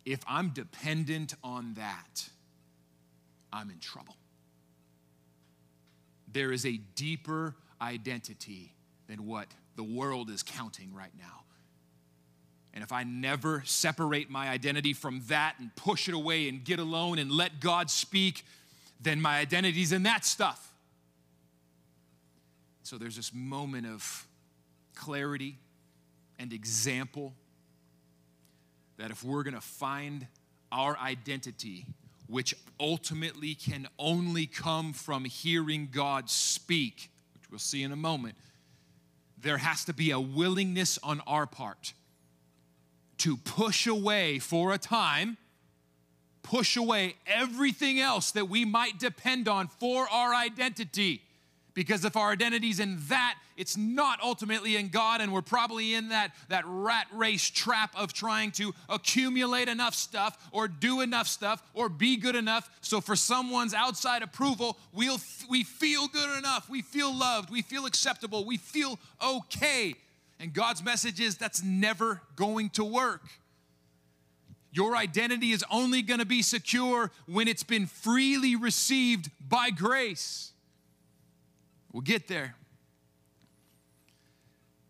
if 0.05 0.19
I'm 0.27 0.49
dependent 0.49 1.33
on 1.43 1.75
that, 1.75 2.29
I'm 3.51 3.69
in 3.69 3.79
trouble. 3.79 4.15
There 6.31 6.51
is 6.51 6.65
a 6.65 6.77
deeper 6.95 7.55
identity 7.81 8.73
than 9.07 9.27
what 9.27 9.47
the 9.75 9.83
world 9.83 10.29
is 10.29 10.43
counting 10.43 10.93
right 10.93 11.11
now. 11.17 11.42
And 12.73 12.83
if 12.83 12.91
I 12.91 13.03
never 13.03 13.61
separate 13.65 14.29
my 14.29 14.49
identity 14.49 14.93
from 14.93 15.21
that 15.27 15.55
and 15.59 15.75
push 15.75 16.07
it 16.07 16.15
away 16.15 16.49
and 16.49 16.63
get 16.63 16.79
alone 16.79 17.19
and 17.19 17.31
let 17.31 17.59
God 17.59 17.91
speak, 17.91 18.43
then 18.99 19.21
my 19.21 19.37
identity's 19.37 19.91
in 19.91 20.03
that 20.03 20.25
stuff. 20.25 20.73
So 22.81 22.97
there's 22.97 23.15
this 23.15 23.31
moment 23.33 23.85
of 23.85 24.27
clarity 24.95 25.57
and 26.39 26.51
example 26.51 27.33
that 28.97 29.11
if 29.11 29.23
we're 29.23 29.43
going 29.43 29.53
to 29.53 29.61
find 29.61 30.27
our 30.71 30.97
identity, 30.97 31.85
which 32.27 32.55
ultimately 32.79 33.53
can 33.53 33.87
only 33.99 34.47
come 34.47 34.93
from 34.93 35.25
hearing 35.25 35.89
God 35.91 36.29
speak, 36.29 37.11
which 37.35 37.51
we'll 37.51 37.59
see 37.59 37.83
in 37.83 37.91
a 37.91 37.97
moment, 37.97 38.35
there 39.37 39.57
has 39.57 39.85
to 39.85 39.93
be 39.93 40.11
a 40.11 40.19
willingness 40.19 40.97
on 41.03 41.21
our 41.27 41.45
part 41.45 41.93
to 43.23 43.37
push 43.37 43.87
away 43.87 44.37
for 44.37 44.73
a 44.73 44.77
time, 44.77 45.37
push 46.41 46.75
away 46.75 47.15
everything 47.25 47.97
else 47.97 48.31
that 48.31 48.49
we 48.49 48.65
might 48.65 48.99
depend 48.99 49.47
on 49.47 49.69
for 49.69 50.09
our 50.09 50.35
identity. 50.35 51.21
Because 51.73 52.03
if 52.03 52.17
our 52.17 52.31
identity's 52.31 52.81
in 52.81 52.99
that, 53.07 53.35
it's 53.55 53.77
not 53.77 54.19
ultimately 54.21 54.75
in 54.75 54.89
God, 54.89 55.21
and 55.21 55.31
we're 55.31 55.41
probably 55.41 55.93
in 55.93 56.09
that, 56.09 56.31
that 56.49 56.65
rat 56.67 57.07
race 57.13 57.49
trap 57.49 57.93
of 57.95 58.11
trying 58.11 58.51
to 58.51 58.75
accumulate 58.89 59.69
enough 59.69 59.95
stuff 59.95 60.37
or 60.51 60.67
do 60.67 60.99
enough 60.99 61.29
stuff 61.29 61.63
or 61.73 61.87
be 61.87 62.17
good 62.17 62.35
enough. 62.35 62.69
So 62.81 62.99
for 62.99 63.15
someone's 63.15 63.73
outside 63.73 64.21
approval, 64.21 64.77
we'll, 64.91 65.19
we 65.49 65.63
feel 65.63 66.09
good 66.09 66.37
enough, 66.37 66.69
we 66.69 66.81
feel 66.81 67.17
loved, 67.17 67.49
we 67.49 67.61
feel 67.61 67.85
acceptable, 67.85 68.43
we 68.43 68.57
feel 68.57 68.99
okay. 69.25 69.95
And 70.39 70.53
God's 70.53 70.83
message 70.83 71.19
is 71.19 71.37
that's 71.37 71.63
never 71.63 72.21
going 72.35 72.69
to 72.71 72.83
work. 72.83 73.21
Your 74.71 74.95
identity 74.95 75.51
is 75.51 75.63
only 75.71 76.01
going 76.01 76.19
to 76.19 76.25
be 76.25 76.41
secure 76.41 77.11
when 77.27 77.47
it's 77.47 77.63
been 77.63 77.85
freely 77.85 78.55
received 78.55 79.29
by 79.47 79.69
grace. 79.69 80.51
We'll 81.91 82.01
get 82.01 82.27
there. 82.27 82.55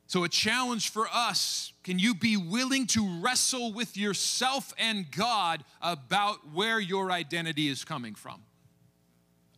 So, 0.07 0.23
a 0.23 0.29
challenge 0.29 0.89
for 0.89 1.07
us 1.11 1.73
can 1.83 1.99
you 1.99 2.15
be 2.15 2.37
willing 2.37 2.87
to 2.87 3.19
wrestle 3.19 3.73
with 3.73 3.97
yourself 3.97 4.73
and 4.77 5.09
God 5.11 5.65
about 5.81 6.53
where 6.53 6.79
your 6.79 7.11
identity 7.11 7.67
is 7.67 7.83
coming 7.83 8.15
from? 8.15 8.41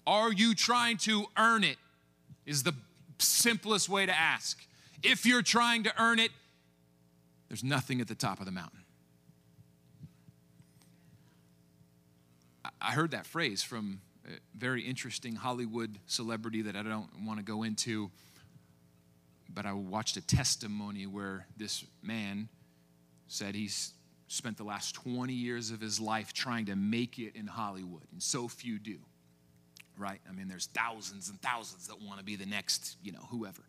Are 0.08 0.32
you 0.32 0.56
trying 0.56 0.98
to 1.00 1.26
earn 1.38 1.63
it? 1.63 1.78
Is 2.45 2.63
the 2.63 2.74
simplest 3.19 3.89
way 3.89 4.06
to 4.06 4.17
ask. 4.17 4.65
If 5.06 5.26
you're 5.26 5.44
trying 5.44 5.84
to 5.84 5.94
earn 6.02 6.20
it, 6.20 6.32
there's 7.48 7.63
nothing 7.63 8.02
at 8.02 8.08
the 8.08 8.15
top 8.15 8.39
of 8.39 8.46
the 8.46 8.52
mountain. 8.52 8.80
I 12.82 12.91
heard 12.91 13.12
that 13.12 13.28
phrase 13.28 13.62
from 13.62 14.02
a 14.26 14.32
very 14.58 14.82
interesting 14.82 15.36
Hollywood 15.36 16.00
celebrity 16.08 16.63
that 16.63 16.76
I 16.76 16.82
don't 16.82 17.10
want 17.24 17.39
to 17.39 17.46
go 17.46 17.62
into, 17.62 18.10
but 19.54 19.68
I 19.68 19.74
watched 19.74 20.18
a 20.18 20.26
testimony 20.26 21.06
where 21.06 21.46
this 21.56 21.86
man 22.02 22.50
said 23.28 23.54
he's 23.54 23.94
spent 24.28 24.58
the 24.58 24.63
last 24.63 24.96
20 24.96 25.32
years 25.34 25.70
of 25.70 25.80
his 25.80 26.00
life 26.00 26.34
trying 26.34 26.65
to 26.65 26.76
make 26.76 27.20
it 27.20 27.36
in 27.36 27.46
Hollywood, 27.46 28.08
and 28.12 28.22
so 28.22 28.48
few 28.48 28.80
do, 28.80 28.98
right? 29.98 30.20
I 30.28 30.32
mean, 30.32 30.48
there's 30.48 30.65
thousands 30.68 31.30
and 31.30 31.39
thousands 31.41 31.88
that 31.88 32.02
want 32.02 32.18
to 32.18 32.26
be 32.26 32.36
the 32.36 32.48
next, 32.48 32.98
you 33.04 33.12
know, 33.12 33.28
whoever. 33.30 33.62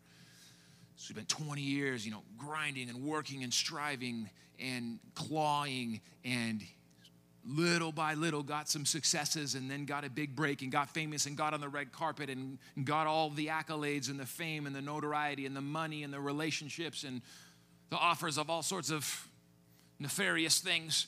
So 0.97 1.09
he 1.09 1.13
spent 1.13 1.29
20 1.29 1.61
years, 1.61 2.05
you 2.05 2.11
know, 2.11 2.23
grinding 2.37 2.89
and 2.89 3.03
working 3.03 3.43
and 3.43 3.53
striving 3.53 4.29
and 4.59 4.99
clawing 5.13 6.01
and 6.25 6.63
little 7.45 7.91
by 7.91 8.15
little 8.15 8.43
got 8.43 8.67
some 8.67 8.83
successes 8.83 9.55
and 9.55 9.69
then 9.71 9.85
got 9.85 10.03
a 10.03 10.09
big 10.09 10.35
break 10.35 10.63
and 10.63 10.71
got 10.71 10.89
famous 10.89 11.27
and 11.27 11.37
got 11.37 11.53
on 11.53 11.61
the 11.61 11.69
red 11.69 11.91
carpet 11.91 12.29
and, 12.29 12.57
got 12.83 13.07
all 13.07 13.29
the 13.29 13.47
accolades 13.47 14.09
and 14.09 14.19
the 14.19 14.25
fame 14.25 14.65
and 14.65 14.75
the 14.75 14.81
notoriety 14.81 15.45
and 15.45 15.55
the 15.55 15.61
money 15.61 16.03
and 16.03 16.13
the 16.13 16.19
relationships 16.19 17.03
and 17.03 17.21
the 17.89 17.95
offers 17.95 18.37
of 18.37 18.49
all 18.49 18.63
sorts 18.63 18.91
of 18.91 19.27
nefarious 19.99 20.59
things. 20.59 21.07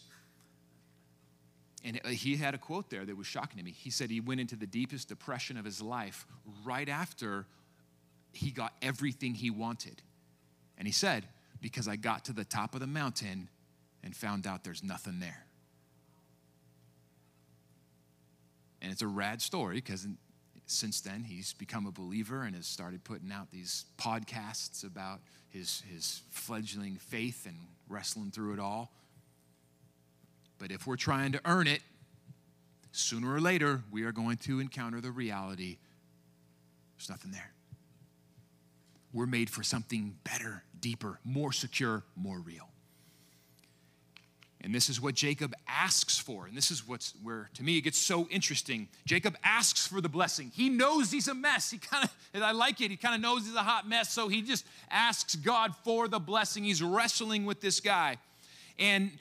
And 1.83 1.99
he 2.05 2.35
had 2.37 2.53
a 2.53 2.57
quote 2.57 2.89
there 2.89 3.05
that 3.05 3.17
was 3.17 3.27
shocking 3.27 3.57
to 3.57 3.63
me. 3.63 3.71
He 3.71 3.89
said 3.89 4.09
he 4.09 4.19
went 4.19 4.39
into 4.39 4.55
the 4.55 4.67
deepest 4.67 5.09
depression 5.09 5.57
of 5.57 5.65
his 5.65 5.81
life 5.81 6.25
right 6.63 6.89
after 6.89 7.45
he 8.33 8.51
got 8.51 8.73
everything 8.81 9.33
he 9.33 9.49
wanted. 9.49 10.01
And 10.77 10.87
he 10.87 10.91
said, 10.91 11.25
Because 11.61 11.87
I 11.87 11.95
got 11.95 12.25
to 12.25 12.33
the 12.33 12.45
top 12.45 12.73
of 12.73 12.79
the 12.79 12.87
mountain 12.87 13.49
and 14.03 14.15
found 14.15 14.47
out 14.47 14.63
there's 14.63 14.83
nothing 14.83 15.19
there. 15.19 15.45
And 18.81 18.91
it's 18.91 19.01
a 19.01 19.07
rad 19.07 19.41
story 19.41 19.75
because 19.75 20.07
since 20.65 21.01
then 21.01 21.23
he's 21.23 21.53
become 21.53 21.85
a 21.85 21.91
believer 21.91 22.43
and 22.43 22.55
has 22.55 22.65
started 22.65 23.03
putting 23.03 23.31
out 23.31 23.51
these 23.51 23.85
podcasts 23.97 24.85
about 24.85 25.19
his, 25.49 25.83
his 25.91 26.21
fledgling 26.29 26.95
faith 26.95 27.45
and 27.45 27.57
wrestling 27.89 28.31
through 28.31 28.53
it 28.53 28.59
all. 28.59 28.91
But 30.59 30.71
if 30.71 30.87
we're 30.87 30.95
trying 30.95 31.33
to 31.33 31.41
earn 31.43 31.67
it, 31.67 31.81
sooner 32.91 33.33
or 33.33 33.41
later 33.41 33.81
we 33.91 34.03
are 34.03 34.11
going 34.11 34.37
to 34.37 34.59
encounter 34.59 35.01
the 35.01 35.11
reality 35.11 35.77
there's 36.99 37.09
nothing 37.09 37.31
there. 37.31 37.53
We're 39.13 39.25
made 39.25 39.49
for 39.49 39.63
something 39.63 40.15
better, 40.23 40.63
deeper, 40.79 41.19
more 41.23 41.51
secure, 41.51 42.03
more 42.15 42.39
real. 42.39 42.69
And 44.61 44.75
this 44.75 44.89
is 44.89 44.99
what 44.99 45.15
Jacob 45.15 45.53
asks 45.67 46.17
for. 46.17 46.45
And 46.45 46.55
this 46.55 46.69
is 46.69 46.85
what's 46.85 47.13
where, 47.23 47.49
to 47.53 47.63
me, 47.63 47.77
it 47.77 47.81
gets 47.81 47.97
so 47.97 48.27
interesting. 48.29 48.89
Jacob 49.05 49.37
asks 49.43 49.87
for 49.87 50.01
the 50.01 50.09
blessing. 50.09 50.51
He 50.53 50.69
knows 50.69 51.11
he's 51.11 51.29
a 51.29 51.33
mess. 51.33 51.71
He 51.71 51.77
kind 51.77 52.03
of, 52.03 52.41
I 52.41 52.51
like 52.51 52.81
it, 52.81 52.91
he 52.91 52.97
kind 52.97 53.15
of 53.15 53.21
knows 53.21 53.45
he's 53.45 53.55
a 53.55 53.63
hot 53.63 53.87
mess. 53.87 54.11
So 54.11 54.27
he 54.27 54.41
just 54.41 54.65
asks 54.91 55.35
God 55.35 55.73
for 55.85 56.09
the 56.09 56.19
blessing. 56.19 56.65
He's 56.65 56.83
wrestling 56.83 57.45
with 57.45 57.61
this 57.61 57.79
guy. 57.79 58.17
And 58.77 59.11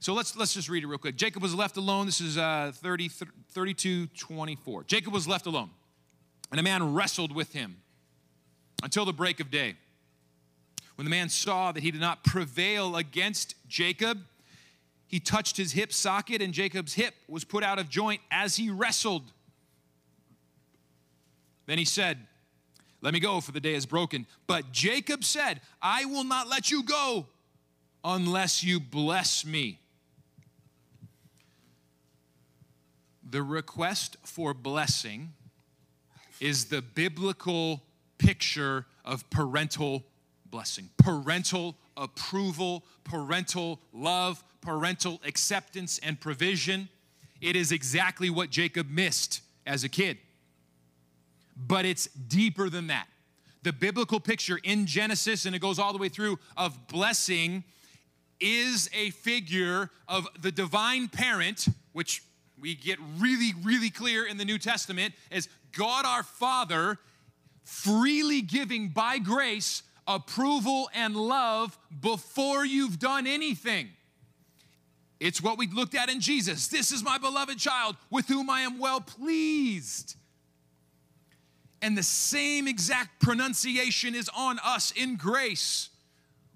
so 0.00 0.12
let's, 0.12 0.36
let's 0.36 0.52
just 0.52 0.68
read 0.68 0.84
it 0.84 0.86
real 0.86 0.98
quick. 0.98 1.16
Jacob 1.16 1.42
was 1.42 1.54
left 1.54 1.78
alone. 1.78 2.06
This 2.06 2.20
is 2.20 2.36
uh, 2.36 2.72
30, 2.74 3.08
32, 3.08 4.06
24. 4.08 4.84
Jacob 4.84 5.12
was 5.12 5.26
left 5.26 5.46
alone, 5.46 5.70
and 6.50 6.60
a 6.60 6.62
man 6.62 6.94
wrestled 6.94 7.34
with 7.34 7.52
him 7.52 7.78
until 8.82 9.04
the 9.04 9.12
break 9.12 9.40
of 9.40 9.50
day. 9.50 9.76
When 10.96 11.04
the 11.04 11.10
man 11.10 11.28
saw 11.28 11.72
that 11.72 11.82
he 11.82 11.90
did 11.90 12.00
not 12.00 12.24
prevail 12.24 12.96
against 12.96 13.54
Jacob, 13.68 14.18
he 15.06 15.20
touched 15.20 15.56
his 15.56 15.72
hip 15.72 15.92
socket, 15.92 16.42
and 16.42 16.52
Jacob's 16.52 16.94
hip 16.94 17.14
was 17.28 17.44
put 17.44 17.62
out 17.62 17.78
of 17.78 17.88
joint 17.88 18.20
as 18.30 18.56
he 18.56 18.68
wrestled. 18.68 19.32
Then 21.66 21.78
he 21.78 21.84
said, 21.84 22.18
Let 23.00 23.14
me 23.14 23.20
go, 23.20 23.40
for 23.40 23.52
the 23.52 23.60
day 23.60 23.74
is 23.74 23.86
broken. 23.86 24.26
But 24.46 24.72
Jacob 24.72 25.24
said, 25.24 25.60
I 25.80 26.04
will 26.04 26.24
not 26.24 26.48
let 26.48 26.70
you 26.70 26.82
go 26.82 27.26
unless 28.04 28.64
you 28.64 28.80
bless 28.80 29.44
me. 29.44 29.78
The 33.30 33.42
request 33.42 34.16
for 34.24 34.54
blessing 34.54 35.32
is 36.40 36.66
the 36.66 36.80
biblical 36.80 37.82
picture 38.18 38.86
of 39.04 39.28
parental 39.30 40.04
blessing, 40.50 40.88
parental 40.98 41.76
approval, 41.96 42.84
parental 43.04 43.80
love, 43.92 44.42
parental 44.60 45.20
acceptance 45.24 45.98
and 46.02 46.20
provision. 46.20 46.88
It 47.40 47.56
is 47.56 47.72
exactly 47.72 48.30
what 48.30 48.50
Jacob 48.50 48.90
missed 48.90 49.42
as 49.66 49.84
a 49.84 49.88
kid. 49.88 50.18
But 51.56 51.84
it's 51.84 52.06
deeper 52.06 52.70
than 52.70 52.88
that. 52.88 53.06
The 53.62 53.72
biblical 53.72 54.20
picture 54.20 54.58
in 54.62 54.86
Genesis, 54.86 55.44
and 55.44 55.54
it 55.54 55.58
goes 55.58 55.78
all 55.78 55.92
the 55.92 55.98
way 55.98 56.08
through, 56.08 56.38
of 56.56 56.86
blessing 56.88 57.64
is 58.40 58.88
a 58.94 59.10
figure 59.10 59.90
of 60.06 60.26
the 60.40 60.52
divine 60.52 61.08
parent, 61.08 61.68
which 61.92 62.22
we 62.60 62.74
get 62.74 62.98
really, 63.18 63.52
really 63.62 63.90
clear 63.90 64.26
in 64.26 64.36
the 64.36 64.44
New 64.44 64.58
Testament 64.58 65.14
as 65.30 65.48
God 65.72 66.06
our 66.06 66.22
Father 66.22 66.98
freely 67.68 68.40
giving 68.40 68.88
by 68.88 69.18
grace 69.18 69.82
approval 70.06 70.88
and 70.94 71.14
love 71.14 71.78
before 72.00 72.64
you've 72.64 72.98
done 72.98 73.26
anything. 73.26 73.90
It's 75.20 75.42
what 75.42 75.58
we 75.58 75.66
looked 75.66 75.94
at 75.94 76.08
in 76.08 76.20
Jesus. 76.20 76.68
This 76.68 76.90
is 76.90 77.04
my 77.04 77.18
beloved 77.18 77.58
child 77.58 77.96
with 78.10 78.26
whom 78.26 78.48
I 78.48 78.62
am 78.62 78.78
well 78.78 79.02
pleased. 79.02 80.16
And 81.82 81.96
the 81.96 82.02
same 82.02 82.66
exact 82.66 83.20
pronunciation 83.20 84.14
is 84.14 84.30
on 84.34 84.58
us 84.64 84.90
in 84.92 85.16
grace. 85.16 85.90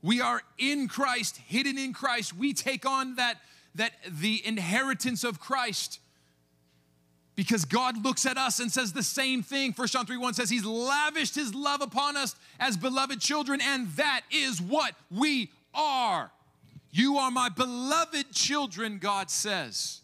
We 0.00 0.22
are 0.22 0.40
in 0.56 0.88
Christ, 0.88 1.36
hidden 1.36 1.76
in 1.76 1.92
Christ. 1.92 2.34
We 2.34 2.54
take 2.54 2.86
on 2.86 3.16
that, 3.16 3.36
that 3.74 3.92
the 4.08 4.40
inheritance 4.46 5.24
of 5.24 5.38
Christ 5.38 6.00
because 7.42 7.64
God 7.64 8.04
looks 8.04 8.24
at 8.24 8.38
us 8.38 8.60
and 8.60 8.70
says 8.70 8.92
the 8.92 9.02
same 9.02 9.42
thing. 9.42 9.72
1 9.72 9.88
John 9.88 10.06
3 10.06 10.16
1 10.16 10.34
says, 10.34 10.48
He's 10.48 10.64
lavished 10.64 11.34
His 11.34 11.52
love 11.52 11.82
upon 11.82 12.16
us 12.16 12.36
as 12.60 12.76
beloved 12.76 13.20
children, 13.20 13.60
and 13.60 13.88
that 13.96 14.20
is 14.30 14.62
what 14.62 14.94
we 15.10 15.50
are. 15.74 16.30
You 16.92 17.16
are 17.16 17.32
my 17.32 17.48
beloved 17.48 18.30
children, 18.32 18.98
God 18.98 19.28
says. 19.28 20.02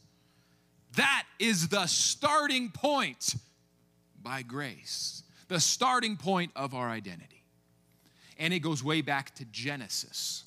That 0.97 1.27
is 1.39 1.69
the 1.69 1.87
starting 1.87 2.71
point 2.71 3.37
by 4.21 4.43
grace, 4.43 5.23
the 5.47 5.61
starting 5.61 6.17
point 6.17 6.51
of 6.57 6.75
our 6.75 6.91
identity. 6.91 7.45
And 8.37 8.53
it 8.53 8.61
goes 8.61 8.83
way 8.83 9.01
back 9.01 9.33
to 9.37 9.45
Genesis. 9.45 10.43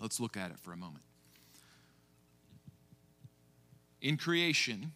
Let's 0.00 0.20
look 0.20 0.38
at 0.38 0.52
it 0.52 0.58
for 0.58 0.72
a 0.72 0.76
moment. 0.76 1.04
In 4.00 4.16
creation, 4.16 4.92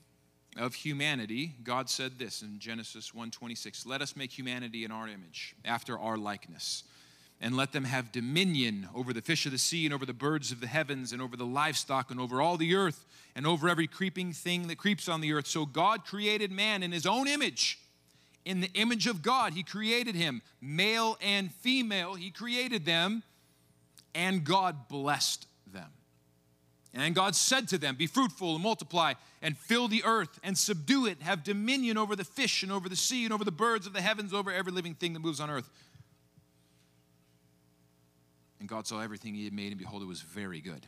of 0.57 0.75
humanity, 0.75 1.55
God 1.62 1.88
said 1.88 2.19
this 2.19 2.43
in 2.43 2.59
Genesis 2.59 3.15
1:26, 3.15 3.87
"Let 3.87 4.03
us 4.03 4.17
make 4.17 4.37
humanity 4.37 4.85
in 4.85 4.93
our 4.93 5.09
image, 5.09 5.55
after 5.65 5.99
our 5.99 6.17
likeness, 6.17 6.85
and 7.41 7.57
let 7.57 7.73
them 7.73 7.85
have 7.85 8.12
dominion 8.12 8.88
over 8.95 9.12
the 9.12 9.23
fish 9.23 9.47
of 9.47 9.53
the 9.53 9.59
sea 9.59 9.87
and 9.87 9.95
over 9.95 10.07
the 10.07 10.12
birds 10.12 10.53
of 10.53 10.61
the 10.61 10.67
heavens 10.67 11.12
and 11.12 11.21
over 11.21 11.37
the 11.37 11.47
livestock 11.47 12.11
and 12.11 12.21
over 12.21 12.41
all 12.41 12.57
the 12.57 12.75
earth 12.75 13.05
and 13.35 13.47
over 13.47 13.69
every 13.69 13.87
creeping 13.87 14.33
thing 14.33 14.69
that 14.69 14.77
creeps 14.77 15.09
on 15.09 15.21
the 15.21 15.33
earth." 15.33 15.47
So 15.47 15.67
God 15.67 16.05
created 16.05 16.53
man 16.53 16.83
in 16.83 16.93
his 16.93 17.07
own 17.07 17.27
image. 17.27 17.79
In 18.45 18.61
the 18.61 18.71
image 18.75 19.07
of 19.07 19.23
God, 19.23 19.55
he 19.55 19.62
created 19.62 20.15
him. 20.15 20.43
Male 20.61 21.17
and 21.21 21.55
female, 21.55 22.15
he 22.15 22.31
created 22.31 22.85
them, 22.85 23.23
and 24.15 24.45
God 24.45 24.88
blessed 24.88 25.47
them. 25.67 25.93
And 26.94 27.14
God 27.14 27.35
said 27.35 27.68
to 27.68 27.78
them, 27.78 27.96
Be 27.96 28.07
fruitful 28.07 28.55
and 28.55 28.62
multiply, 28.62 29.14
and 29.40 29.57
fill 29.57 29.88
the 29.88 30.05
earth, 30.05 30.38
and 30.42 30.57
subdue 30.57 31.07
it, 31.07 31.22
have 31.22 31.42
dominion 31.42 31.96
over 31.96 32.14
the 32.14 32.24
fish, 32.24 32.62
and 32.62 32.70
over 32.70 32.88
the 32.88 32.96
sea, 32.96 33.24
and 33.24 33.33
over 33.33 33.44
the 33.44 33.52
birds 33.52 33.87
of 33.87 33.92
the 33.94 34.02
heavens, 34.02 34.35
over 34.35 34.52
every 34.52 34.72
living 34.72 34.94
thing 34.94 35.14
that 35.14 35.20
moves 35.20 35.40
on 35.40 35.48
earth. 35.48 35.70
And 38.61 38.68
God 38.68 38.87
saw 38.87 39.00
everything 39.00 39.35
he 39.35 39.44
had 39.44 39.55
made, 39.55 39.72
and 39.72 39.78
behold, 39.78 40.02
it 40.02 40.07
was 40.07 40.20
very 40.20 40.61
good. 40.61 40.87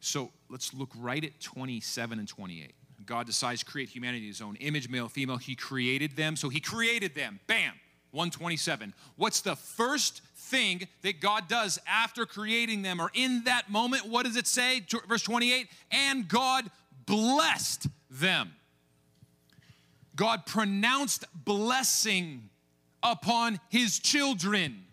So 0.00 0.32
let's 0.48 0.74
look 0.74 0.90
right 0.98 1.22
at 1.22 1.40
27 1.40 2.18
and 2.18 2.26
28. 2.26 2.72
God 3.06 3.26
decides 3.26 3.60
to 3.60 3.66
create 3.66 3.88
humanity 3.88 4.24
in 4.24 4.28
his 4.28 4.40
own 4.40 4.56
image, 4.56 4.88
male, 4.88 5.08
female. 5.08 5.36
He 5.36 5.54
created 5.54 6.16
them. 6.16 6.36
So 6.36 6.48
he 6.48 6.60
created 6.60 7.14
them. 7.14 7.38
Bam, 7.46 7.74
127. 8.12 8.94
What's 9.16 9.40
the 9.40 9.56
first 9.56 10.22
thing 10.36 10.86
that 11.02 11.20
God 11.20 11.48
does 11.48 11.78
after 11.86 12.26
creating 12.26 12.82
them 12.82 13.00
or 13.00 13.10
in 13.14 13.44
that 13.44 13.70
moment? 13.70 14.06
What 14.06 14.26
does 14.26 14.36
it 14.36 14.46
say? 14.46 14.82
Verse 15.08 15.22
28 15.22 15.68
And 15.90 16.28
God 16.28 16.70
blessed 17.06 17.88
them. 18.10 18.52
God 20.14 20.46
pronounced 20.46 21.24
blessing 21.34 22.50
upon 23.02 23.60
his 23.70 23.98
children, 23.98 24.84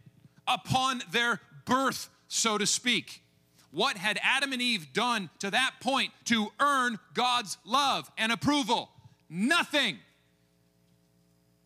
upon 0.47 1.03
their 1.11 1.41
birth, 1.65 2.09
so 2.27 2.57
to 2.57 2.65
speak. 2.65 3.21
What 3.71 3.97
had 3.97 4.19
Adam 4.23 4.53
and 4.53 4.61
Eve 4.61 4.93
done 4.93 5.29
to 5.39 5.51
that 5.51 5.73
point 5.81 6.11
to 6.25 6.47
earn 6.59 6.99
God's 7.13 7.57
love 7.65 8.09
and 8.17 8.31
approval? 8.31 8.89
Nothing. 9.29 9.99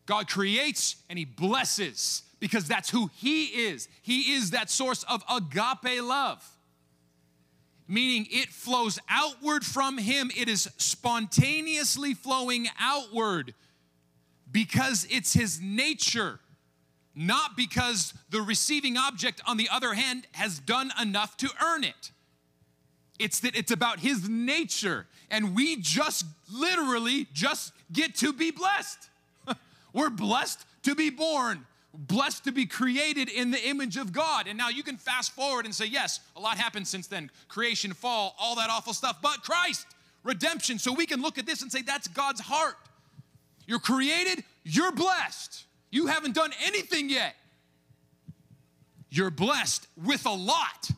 God 0.06 0.28
creates 0.28 0.96
and 1.08 1.18
He 1.18 1.24
blesses 1.24 2.22
because 2.40 2.66
that's 2.66 2.90
who 2.90 3.10
He 3.14 3.44
is. 3.44 3.88
He 4.02 4.34
is 4.34 4.50
that 4.50 4.70
source 4.70 5.02
of 5.04 5.22
agape 5.30 6.02
love, 6.02 6.44
meaning 7.88 8.26
it 8.30 8.48
flows 8.48 8.98
outward 9.08 9.64
from 9.64 9.98
Him, 9.98 10.30
it 10.36 10.48
is 10.48 10.70
spontaneously 10.76 12.14
flowing 12.14 12.68
outward 12.78 13.54
because 14.50 15.06
it's 15.10 15.32
His 15.32 15.60
nature 15.60 16.40
not 17.14 17.56
because 17.56 18.12
the 18.30 18.42
receiving 18.42 18.96
object, 18.96 19.40
on 19.46 19.56
the 19.56 19.68
other 19.68 19.94
hand, 19.94 20.26
has 20.32 20.58
done 20.58 20.90
enough 21.00 21.36
to 21.38 21.50
earn 21.64 21.84
it. 21.84 22.10
It's 23.18 23.40
that 23.40 23.56
it's 23.56 23.70
about 23.70 24.00
his 24.00 24.28
nature, 24.28 25.06
and 25.30 25.54
we 25.54 25.76
just 25.76 26.26
literally 26.52 27.28
just 27.32 27.72
get 27.92 28.16
to 28.16 28.32
be 28.32 28.50
blessed. 28.50 29.08
We're 29.94 30.10
blessed 30.10 30.66
to 30.82 30.94
be 30.94 31.08
born, 31.08 31.64
blessed 31.94 32.44
to 32.44 32.52
be 32.52 32.66
created 32.66 33.30
in 33.30 33.50
the 33.50 33.66
image 33.66 33.96
of 33.96 34.12
God. 34.12 34.46
And 34.46 34.58
now 34.58 34.68
you 34.68 34.82
can 34.82 34.98
fast 34.98 35.32
forward 35.32 35.64
and 35.64 35.74
say, 35.74 35.86
yes, 35.86 36.20
a 36.36 36.40
lot 36.40 36.58
happened 36.58 36.86
since 36.86 37.06
then 37.06 37.30
creation, 37.48 37.94
fall, 37.94 38.34
all 38.38 38.56
that 38.56 38.68
awful 38.68 38.92
stuff, 38.92 39.18
but 39.22 39.42
Christ, 39.42 39.86
redemption. 40.22 40.78
So 40.78 40.92
we 40.92 41.06
can 41.06 41.22
look 41.22 41.38
at 41.38 41.46
this 41.46 41.62
and 41.62 41.72
say, 41.72 41.80
that's 41.80 42.08
God's 42.08 42.40
heart. 42.40 42.76
You're 43.66 43.78
created, 43.78 44.44
you're 44.64 44.92
blessed. 44.92 45.64
You 45.90 46.08
haven't 46.08 46.34
done 46.34 46.50
anything 46.66 47.08
yet. 47.08 47.36
You're 49.10 49.30
blessed 49.30 49.86
with 50.04 50.26
a 50.26 50.32
lot. 50.34 50.90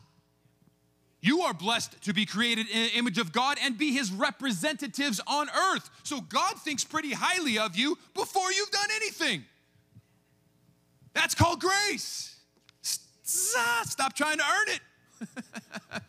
You 1.19 1.41
are 1.41 1.53
blessed 1.53 2.01
to 2.03 2.13
be 2.13 2.25
created 2.25 2.67
in 2.69 2.83
the 2.83 2.97
image 2.97 3.17
of 3.17 3.31
God 3.31 3.57
and 3.63 3.77
be 3.77 3.91
his 3.91 4.11
representatives 4.11 5.19
on 5.27 5.49
earth. 5.49 5.89
So 6.03 6.21
God 6.21 6.57
thinks 6.59 6.83
pretty 6.83 7.13
highly 7.13 7.57
of 7.57 7.75
you 7.75 7.97
before 8.13 8.51
you've 8.51 8.71
done 8.71 8.89
anything. 8.95 9.43
That's 11.13 11.33
called 11.33 11.59
grace. 11.61 12.35
Stop 13.23 14.13
trying 14.13 14.37
to 14.37 14.43
earn 14.43 14.67
it. 14.69 14.81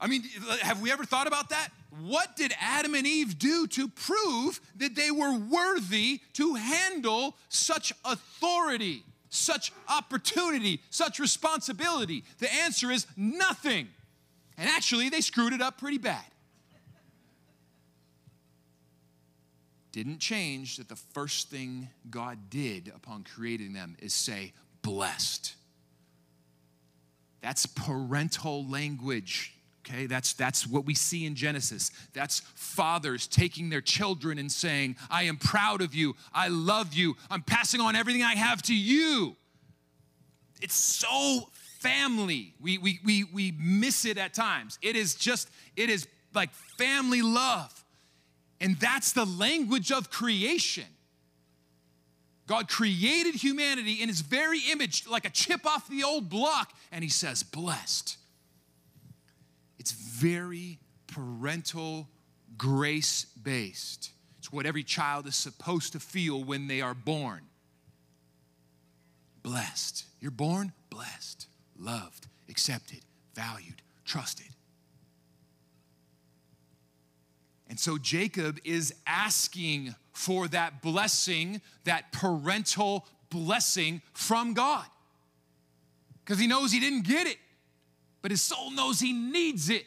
I 0.00 0.06
mean, 0.06 0.22
have 0.60 0.80
we 0.82 0.92
ever 0.92 1.04
thought 1.04 1.26
about 1.26 1.48
that? 1.48 1.70
what 2.00 2.36
did 2.36 2.54
Adam 2.58 2.94
and 2.94 3.06
Eve 3.06 3.38
do 3.38 3.66
to 3.66 3.88
prove 3.88 4.60
that 4.76 4.94
they 4.94 5.10
were 5.10 5.36
worthy 5.36 6.20
to 6.34 6.54
handle 6.54 7.36
such 7.48 7.92
authority, 8.04 9.04
such 9.32 9.72
opportunity, 9.88 10.80
such 10.90 11.18
responsibility? 11.18 12.22
The 12.38 12.52
answer 12.52 12.90
is 12.90 13.06
nothing. 13.16 13.88
And 14.58 14.68
actually, 14.68 15.08
they 15.08 15.22
screwed 15.22 15.54
it 15.54 15.62
up 15.62 15.78
pretty 15.78 15.98
bad. 15.98 16.24
Didn't 19.90 20.18
change 20.18 20.76
that 20.76 20.88
the 20.88 20.96
first 20.96 21.48
thing 21.50 21.88
God 22.08 22.50
did 22.50 22.92
upon 22.94 23.24
creating 23.24 23.72
them 23.72 23.96
is 24.00 24.12
say, 24.12 24.52
blessed. 24.82 25.54
That's 27.40 27.66
parental 27.66 28.66
language. 28.66 29.54
Okay, 29.92 30.06
that's, 30.06 30.32
that's 30.32 30.66
what 30.66 30.86
we 30.86 30.94
see 30.94 31.26
in 31.26 31.34
Genesis. 31.34 31.90
That's 32.14 32.40
fathers 32.54 33.26
taking 33.26 33.68
their 33.68 33.82
children 33.82 34.38
and 34.38 34.50
saying, 34.50 34.96
I 35.10 35.24
am 35.24 35.36
proud 35.36 35.82
of 35.82 35.94
you. 35.94 36.16
I 36.32 36.48
love 36.48 36.94
you. 36.94 37.16
I'm 37.30 37.42
passing 37.42 37.80
on 37.80 37.94
everything 37.94 38.22
I 38.22 38.34
have 38.34 38.62
to 38.62 38.74
you. 38.74 39.36
It's 40.62 40.74
so 40.74 41.48
family. 41.80 42.54
We, 42.60 42.78
we, 42.78 43.00
we, 43.04 43.24
we 43.24 43.54
miss 43.58 44.04
it 44.04 44.16
at 44.16 44.32
times. 44.32 44.78
It 44.80 44.96
is 44.96 45.14
just, 45.14 45.50
it 45.76 45.90
is 45.90 46.06
like 46.34 46.54
family 46.78 47.20
love. 47.20 47.84
And 48.60 48.78
that's 48.78 49.12
the 49.12 49.26
language 49.26 49.92
of 49.92 50.08
creation. 50.10 50.86
God 52.46 52.68
created 52.68 53.34
humanity 53.34 54.00
in 54.00 54.08
his 54.08 54.20
very 54.20 54.60
image, 54.70 55.06
like 55.06 55.26
a 55.26 55.30
chip 55.30 55.66
off 55.66 55.88
the 55.88 56.02
old 56.02 56.30
block, 56.30 56.72
and 56.90 57.04
he 57.04 57.10
says, 57.10 57.42
blessed. 57.42 58.16
It's 59.82 59.90
very 59.90 60.78
parental, 61.08 62.08
grace 62.56 63.24
based. 63.42 64.12
It's 64.38 64.52
what 64.52 64.64
every 64.64 64.84
child 64.84 65.26
is 65.26 65.34
supposed 65.34 65.94
to 65.94 65.98
feel 65.98 66.44
when 66.44 66.68
they 66.68 66.80
are 66.80 66.94
born. 66.94 67.40
Blessed. 69.42 70.04
You're 70.20 70.30
born 70.30 70.72
blessed, 70.88 71.48
loved, 71.76 72.28
accepted, 72.48 73.00
valued, 73.34 73.82
trusted. 74.04 74.46
And 77.68 77.80
so 77.80 77.98
Jacob 77.98 78.60
is 78.62 78.94
asking 79.04 79.96
for 80.12 80.46
that 80.46 80.80
blessing, 80.80 81.60
that 81.86 82.12
parental 82.12 83.04
blessing 83.30 84.00
from 84.12 84.54
God. 84.54 84.86
Because 86.24 86.38
he 86.38 86.46
knows 86.46 86.70
he 86.70 86.78
didn't 86.78 87.02
get 87.02 87.26
it 87.26 87.38
but 88.22 88.30
his 88.30 88.40
soul 88.40 88.70
knows 88.70 89.00
he 89.00 89.12
needs 89.12 89.68
it. 89.68 89.84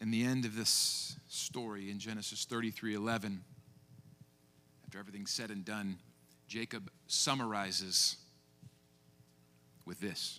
In 0.00 0.12
the 0.12 0.22
end 0.22 0.44
of 0.44 0.54
this 0.54 1.16
story 1.28 1.90
in 1.90 1.98
Genesis 1.98 2.44
33 2.44 2.94
11, 2.94 3.42
after 4.84 5.00
everything's 5.00 5.32
said 5.32 5.50
and 5.50 5.64
done, 5.64 5.98
Jacob 6.46 6.90
summarizes 7.08 8.16
with 9.84 10.00
this. 10.00 10.38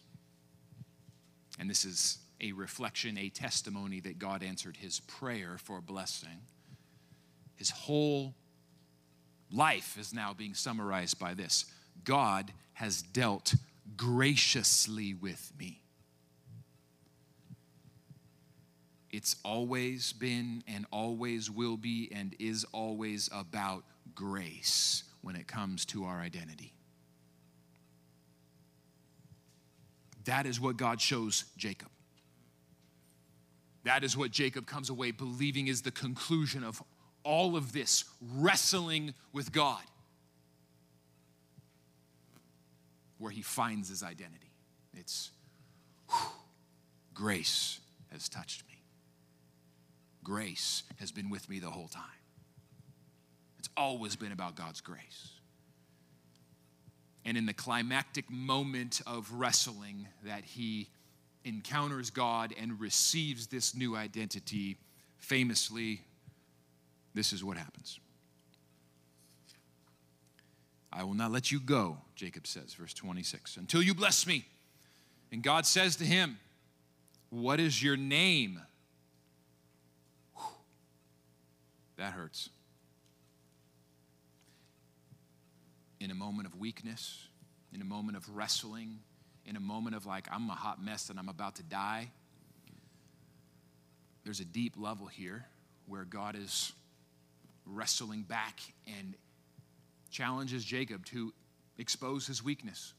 And 1.60 1.70
this 1.70 1.84
is 1.84 2.20
a 2.40 2.54
reflection, 2.54 3.18
a 3.18 3.30
testimony 3.30 4.00
that 4.02 4.20
God 4.20 4.44
answered 4.44 4.78
his 4.78 5.02
prayer 5.02 5.58
for 5.58 5.82
blessing. 5.82 6.40
His 7.56 7.72
whole 7.72 8.36
Life 9.52 9.98
is 9.98 10.14
now 10.14 10.34
being 10.34 10.54
summarized 10.54 11.20
by 11.20 11.34
this 11.34 11.66
God 12.04 12.52
has 12.74 13.02
dealt 13.02 13.56
graciously 13.96 15.14
with 15.14 15.52
me. 15.58 15.82
It's 19.10 19.38
always 19.44 20.14
been 20.14 20.64
and 20.68 20.86
always 20.92 21.50
will 21.50 21.78
be 21.78 22.10
and 22.14 22.36
is 22.40 22.66
always 22.72 23.30
about 23.34 23.84
grace 24.14 25.04
when 25.22 25.36
it 25.36 25.48
comes 25.48 25.86
to 25.86 26.06
our 26.06 26.20
identity. 26.20 26.74
That 30.26 30.46
is 30.46 30.60
what 30.60 30.76
God 30.76 31.00
shows 31.00 31.46
Jacob. 31.56 31.88
That 33.86 34.04
is 34.04 34.18
what 34.18 34.32
Jacob 34.32 34.68
comes 34.68 34.90
away 34.90 35.12
believing 35.12 35.68
is 35.68 35.82
the 35.82 35.92
conclusion 35.92 36.64
of 36.66 36.84
all 37.28 37.58
of 37.58 37.74
this 37.74 38.06
wrestling 38.36 39.14
with 39.34 39.52
God, 39.52 39.84
where 43.18 43.32
he 43.32 43.42
finds 43.42 43.90
his 43.90 44.02
identity. 44.02 44.54
It's 44.94 45.32
whew, 46.10 46.30
grace 47.14 47.82
has 48.14 48.30
touched 48.30 48.66
me. 48.66 48.82
Grace 50.24 50.84
has 51.00 51.12
been 51.12 51.30
with 51.30 51.50
me 51.50 51.60
the 51.60 51.70
whole 51.70 51.90
time. 51.90 52.04
It's 53.60 53.70
always 53.76 54.16
been 54.16 54.32
about 54.32 54.56
God's 54.56 54.80
grace. 54.80 55.32
And 57.26 57.38
in 57.38 57.46
the 57.46 57.54
climactic 57.54 58.30
moment 58.30 59.02
of 59.06 59.30
wrestling 59.34 60.08
that 60.24 60.46
he 60.46 60.88
encounters 61.44 62.10
God 62.10 62.54
and 62.58 62.80
receives 62.80 63.48
this 63.48 63.76
new 63.76 63.98
identity, 63.98 64.78
famously, 65.18 66.02
this 67.18 67.34
is 67.34 67.44
what 67.44 67.58
happens. 67.58 68.00
I 70.94 71.04
will 71.04 71.16
not 71.16 71.32
let 71.32 71.52
you 71.52 71.60
go, 71.60 71.98
Jacob 72.16 72.46
says, 72.46 72.76
verse 72.76 72.94
26, 72.94 73.58
until 73.58 73.82
you 73.82 73.96
bless 73.96 74.28
me. 74.28 74.46
And 75.32 75.42
God 75.42 75.66
says 75.66 75.96
to 75.96 76.06
him, 76.06 76.38
What 77.32 77.60
is 77.60 77.82
your 77.82 77.98
name? 77.98 78.62
Whew. 80.36 80.46
That 81.98 82.14
hurts. 82.14 82.50
In 86.00 86.12
a 86.12 86.16
moment 86.16 86.48
of 86.48 86.56
weakness, 86.56 87.28
in 87.74 87.82
a 87.82 87.86
moment 87.86 88.16
of 88.16 88.30
wrestling, 88.30 89.00
in 89.44 89.56
a 89.56 89.60
moment 89.60 89.96
of 89.96 90.06
like, 90.06 90.28
I'm 90.32 90.48
a 90.52 90.54
hot 90.54 90.84
mess 90.84 91.10
and 91.10 91.18
I'm 91.18 91.30
about 91.30 91.56
to 91.56 91.64
die, 91.64 92.12
there's 94.24 94.40
a 94.40 94.46
deep 94.46 94.76
level 94.78 95.08
here 95.08 95.48
where 95.88 96.06
God 96.06 96.36
is 96.36 96.74
wrestling 97.68 98.24
back 98.24 98.60
and 98.88 99.16
challenges 100.10 100.64
Jacob 100.64 101.06
to 101.06 101.34
expose 101.78 102.28
his 102.28 102.44
weakness. 102.44 102.94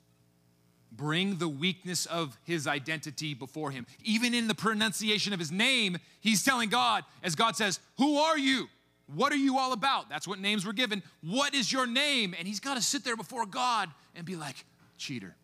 Bring 0.90 1.36
the 1.36 1.48
weakness 1.48 2.06
of 2.06 2.38
his 2.44 2.66
identity 2.66 3.34
before 3.34 3.70
him. 3.70 3.86
Even 4.04 4.32
in 4.32 4.48
the 4.48 4.54
pronunciation 4.54 5.32
of 5.32 5.38
his 5.38 5.52
name, 5.52 5.98
he's 6.20 6.42
telling 6.42 6.70
God, 6.70 7.04
as 7.22 7.34
God 7.34 7.56
says, 7.56 7.78
Who 7.98 8.16
are 8.16 8.38
you? 8.38 8.68
What 9.14 9.32
are 9.32 9.36
you 9.36 9.58
all 9.58 9.72
about? 9.72 10.08
That's 10.08 10.28
what 10.28 10.38
names 10.38 10.66
were 10.66 10.72
given. 10.72 11.02
What 11.22 11.54
is 11.54 11.72
your 11.72 11.86
name? 11.86 12.34
And 12.38 12.46
he's 12.46 12.60
got 12.60 12.76
to 12.76 12.82
sit 12.82 13.04
there 13.04 13.16
before 13.16 13.46
God 13.46 13.90
and 14.14 14.24
be 14.24 14.36
like, 14.36 14.64
Cheater. 14.96 15.34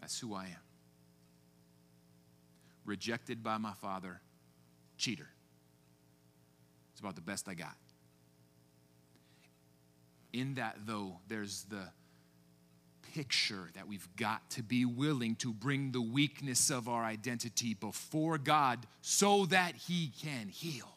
That's 0.00 0.20
who 0.20 0.34
I 0.34 0.44
am. 0.44 0.62
Rejected 2.84 3.42
by 3.42 3.58
my 3.58 3.72
father, 3.72 4.20
cheater. 4.96 5.28
It's 6.96 7.00
about 7.02 7.14
the 7.14 7.20
best 7.20 7.46
I 7.46 7.52
got. 7.52 7.76
In 10.32 10.54
that, 10.54 10.78
though, 10.86 11.18
there's 11.28 11.64
the 11.64 11.82
picture 13.12 13.68
that 13.74 13.86
we've 13.86 14.08
got 14.16 14.48
to 14.52 14.62
be 14.62 14.86
willing 14.86 15.34
to 15.36 15.52
bring 15.52 15.92
the 15.92 16.00
weakness 16.00 16.70
of 16.70 16.88
our 16.88 17.04
identity 17.04 17.74
before 17.74 18.38
God 18.38 18.86
so 19.02 19.44
that 19.44 19.76
He 19.76 20.10
can 20.22 20.48
heal, 20.48 20.88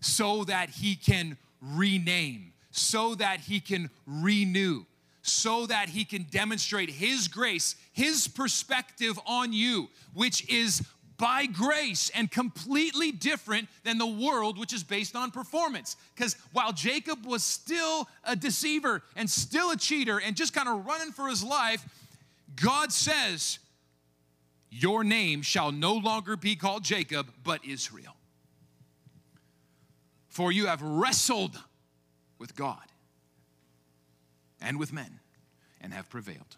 so 0.00 0.44
that 0.44 0.70
He 0.70 0.94
can 0.94 1.36
rename, 1.60 2.52
so 2.70 3.16
that 3.16 3.40
He 3.40 3.58
can 3.58 3.90
renew, 4.06 4.84
so 5.22 5.66
that 5.66 5.88
He 5.88 6.04
can 6.04 6.22
demonstrate 6.30 6.88
His 6.88 7.26
grace, 7.26 7.74
His 7.92 8.28
perspective 8.28 9.18
on 9.26 9.52
you, 9.52 9.88
which 10.14 10.48
is 10.48 10.82
by 11.22 11.46
grace 11.46 12.10
and 12.16 12.28
completely 12.28 13.12
different 13.12 13.68
than 13.84 13.96
the 13.96 14.04
world, 14.04 14.58
which 14.58 14.72
is 14.72 14.82
based 14.82 15.14
on 15.14 15.30
performance. 15.30 15.96
Because 16.16 16.36
while 16.52 16.72
Jacob 16.72 17.24
was 17.24 17.44
still 17.44 18.08
a 18.24 18.34
deceiver 18.34 19.04
and 19.14 19.30
still 19.30 19.70
a 19.70 19.76
cheater 19.76 20.18
and 20.18 20.34
just 20.34 20.52
kind 20.52 20.68
of 20.68 20.84
running 20.84 21.12
for 21.12 21.28
his 21.28 21.44
life, 21.44 21.86
God 22.60 22.90
says, 22.90 23.60
Your 24.68 25.04
name 25.04 25.42
shall 25.42 25.70
no 25.70 25.94
longer 25.94 26.36
be 26.36 26.56
called 26.56 26.82
Jacob, 26.82 27.28
but 27.44 27.64
Israel. 27.64 28.16
For 30.28 30.50
you 30.50 30.66
have 30.66 30.82
wrestled 30.82 31.56
with 32.40 32.56
God 32.56 32.82
and 34.60 34.76
with 34.76 34.92
men 34.92 35.20
and 35.80 35.92
have 35.92 36.10
prevailed. 36.10 36.56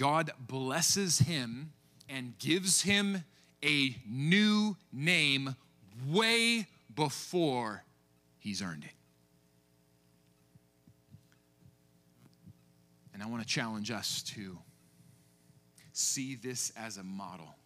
God 0.00 0.32
blesses 0.38 1.18
him 1.18 1.72
and 2.08 2.38
gives 2.38 2.80
him 2.80 3.22
a 3.62 3.94
new 4.08 4.78
name 4.90 5.56
way 6.08 6.66
before 6.96 7.84
he's 8.38 8.62
earned 8.62 8.84
it. 8.84 8.94
And 13.12 13.22
I 13.22 13.26
want 13.26 13.42
to 13.42 13.46
challenge 13.46 13.90
us 13.90 14.22
to 14.34 14.56
see 15.92 16.34
this 16.34 16.72
as 16.78 16.96
a 16.96 17.04
model. 17.04 17.56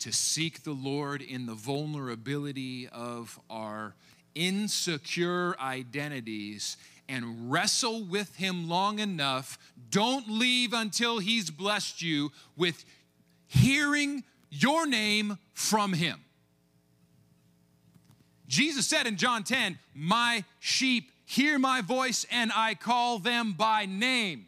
To 0.00 0.12
seek 0.12 0.62
the 0.62 0.72
Lord 0.72 1.22
in 1.22 1.46
the 1.46 1.54
vulnerability 1.54 2.86
of 2.92 3.40
our 3.48 3.94
insecure 4.34 5.58
identities 5.58 6.76
and 7.08 7.50
wrestle 7.50 8.04
with 8.04 8.36
Him 8.36 8.68
long 8.68 8.98
enough. 8.98 9.58
Don't 9.90 10.28
leave 10.28 10.72
until 10.72 11.18
He's 11.18 11.50
blessed 11.50 12.02
you 12.02 12.32
with 12.56 12.84
hearing 13.46 14.24
your 14.50 14.86
name 14.86 15.38
from 15.52 15.92
Him. 15.92 16.20
Jesus 18.46 18.86
said 18.86 19.06
in 19.06 19.16
John 19.16 19.42
10, 19.42 19.78
My 19.94 20.44
sheep 20.60 21.10
hear 21.24 21.58
my 21.58 21.80
voice, 21.80 22.26
and 22.30 22.52
I 22.54 22.74
call 22.74 23.18
them 23.18 23.52
by 23.52 23.86
name. 23.86 24.46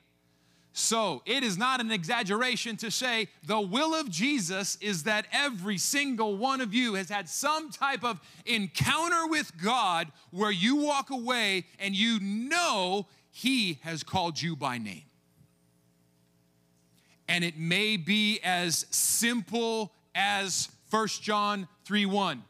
So 0.79 1.23
it 1.25 1.43
is 1.43 1.57
not 1.57 1.81
an 1.81 1.91
exaggeration 1.91 2.77
to 2.77 2.91
say 2.91 3.29
the 3.43 3.59
will 3.59 3.95
of 3.95 4.11
Jesus 4.11 4.77
is 4.83 5.05
that 5.05 5.27
every 5.33 5.79
single 5.79 6.37
one 6.37 6.61
of 6.61 6.75
you 6.75 6.95
has 6.95 7.09
had 7.09 7.31
some 7.31 7.71
type 7.71 8.05
of 8.05 8.21
encounter 8.45 9.27
with 9.27 9.57
God 9.57 10.13
where 10.31 10.51
you 10.51 10.77
walk 10.77 11.09
away 11.09 11.65
and 11.79 11.97
you 11.97 12.21
know 12.21 13.07
He 13.31 13.79
has 13.85 14.03
called 14.03 14.43
you 14.43 14.55
by 14.55 14.77
name. 14.77 15.05
And 17.27 17.43
it 17.43 17.57
may 17.57 17.97
be 17.97 18.39
as 18.45 18.85
simple 18.91 19.95
as 20.15 20.69
1 20.91 21.09
John 21.23 21.69
3 21.87 22.05
1, 22.05 22.45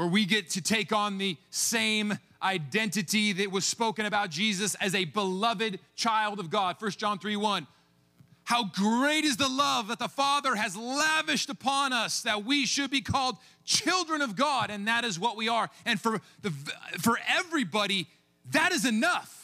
where 0.00 0.08
we 0.08 0.24
get 0.24 0.48
to 0.48 0.62
take 0.62 0.94
on 0.94 1.18
the 1.18 1.36
same 1.50 2.18
identity 2.42 3.34
that 3.34 3.52
was 3.52 3.66
spoken 3.66 4.06
about 4.06 4.30
Jesus 4.30 4.74
as 4.76 4.94
a 4.94 5.04
beloved 5.04 5.78
child 5.94 6.40
of 6.40 6.48
God. 6.48 6.76
1 6.78 6.92
John 6.92 7.18
3 7.18 7.36
1. 7.36 7.66
How 8.44 8.64
great 8.64 9.24
is 9.24 9.36
the 9.36 9.50
love 9.50 9.88
that 9.88 9.98
the 9.98 10.08
Father 10.08 10.54
has 10.54 10.74
lavished 10.74 11.50
upon 11.50 11.92
us 11.92 12.22
that 12.22 12.46
we 12.46 12.64
should 12.64 12.90
be 12.90 13.02
called 13.02 13.36
children 13.66 14.22
of 14.22 14.36
God, 14.36 14.70
and 14.70 14.88
that 14.88 15.04
is 15.04 15.20
what 15.20 15.36
we 15.36 15.50
are. 15.50 15.68
And 15.84 16.00
for, 16.00 16.22
the, 16.40 16.50
for 17.02 17.18
everybody, 17.28 18.06
that 18.52 18.72
is 18.72 18.86
enough. 18.86 19.39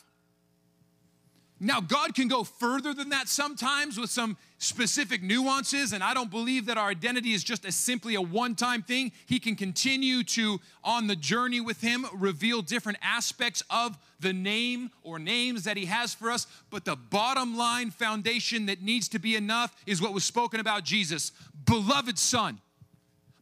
Now, 1.59 1.81
God 1.81 2.15
can 2.15 2.29
go 2.29 2.45
further 2.45 2.93
than 2.93 3.09
that 3.11 3.29
sometimes 3.29 3.99
with 3.99 4.11
some 4.11 4.37
specific 4.59 5.23
nuances, 5.23 5.95
and 5.95 6.05
I 6.05 6.13
don't 6.13 6.31
believe 6.31 6.67
that 6.67 6.77
our 6.77 6.89
identity 6.91 7.33
is 7.33 7.43
just 7.43 7.65
a 7.65 7.73
simply 7.73 8.15
a 8.15 8.21
one 8.21 8.55
time 8.55 8.83
thing. 8.83 9.11
He 9.25 9.39
can 9.39 9.57
continue 9.57 10.23
to, 10.25 10.61
on 10.85 11.07
the 11.07 11.17
journey 11.17 11.63
with 11.63 11.81
Him, 11.81 12.05
reveal 12.13 12.61
different 12.61 12.99
aspects 13.01 13.63
of 13.71 13.97
the 14.21 14.35
name 14.35 14.91
or 15.03 15.19
names 15.19 15.65
that 15.65 15.79
He 15.79 15.87
has 15.87 16.13
for 16.13 16.31
us. 16.31 16.47
But 16.69 16.85
the 16.85 16.97
bottom 16.97 17.57
line 17.57 17.91
foundation 17.91 18.67
that 18.67 18.83
needs 18.83 19.09
to 19.09 19.19
be 19.19 19.35
enough 19.35 19.75
is 19.87 20.03
what 20.03 20.13
was 20.13 20.25
spoken 20.25 20.61
about 20.61 20.85
Jesus 20.85 21.33
beloved 21.65 22.19
Son, 22.19 22.61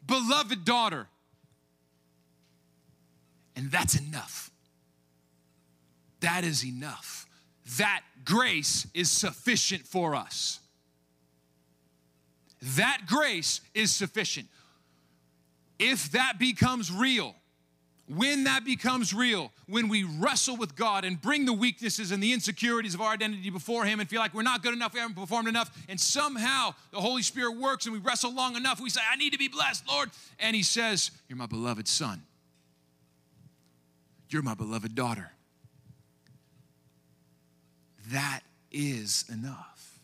beloved 0.07 0.65
daughter. 0.65 1.09
And 3.57 3.73
that's 3.73 3.97
enough. 3.97 4.53
That 6.21 6.45
is 6.45 6.65
enough 6.65 7.24
that 7.79 8.03
grace 8.25 8.87
is 8.95 9.11
sufficient 9.11 9.87
for 9.87 10.15
us. 10.15 10.61
That 12.77 13.03
grace 13.07 13.61
is 13.75 13.93
sufficient. 13.93 14.49
If 15.79 16.13
that 16.13 16.39
becomes 16.39 16.91
real, 16.91 17.35
when 18.07 18.45
that 18.45 18.65
becomes 18.65 19.15
real, 19.15 19.51
when 19.67 19.89
we 19.89 20.05
wrestle 20.05 20.57
with 20.57 20.77
God 20.77 21.05
and 21.05 21.21
bring 21.21 21.47
the 21.47 21.53
weaknesses 21.53 22.11
and 22.11 22.23
the 22.23 22.33
insecurities 22.33 22.95
of 22.95 23.01
our 23.01 23.13
identity 23.13 23.51
before 23.51 23.85
Him 23.85 24.01
and 24.01 24.09
feel 24.09 24.21
like 24.21 24.35
we're 24.35 24.43
not 24.43 24.63
good 24.63 24.75
enough, 24.75 24.93
we 24.93 25.01
haven't 25.01 25.17
performed 25.17 25.49
enough, 25.49 25.75
and 25.89 25.99
somehow 25.99 26.75
the 26.91 27.01
Holy 27.01 27.23
Spirit 27.23 27.57
works 27.57 27.87
and 27.87 27.95
we 27.95 27.99
wrestle 27.99 28.33
long 28.33 28.57
enough, 28.57 28.81
we 28.81 28.91
say, 28.91 29.01
I 29.11 29.17
need 29.17 29.33
to 29.33 29.39
be 29.39 29.49
blessed, 29.49 29.89
Lord. 29.89 30.11
And 30.39 30.55
He 30.55 30.63
says, 30.63 31.11
You're 31.29 31.39
my 31.39 31.47
beloved 31.47 31.89
Son. 31.89 32.23
You're 34.29 34.43
my 34.43 34.55
beloved 34.55 34.95
daughter 34.95 35.31
that 38.11 38.41
is 38.71 39.25
enough. 39.33 39.99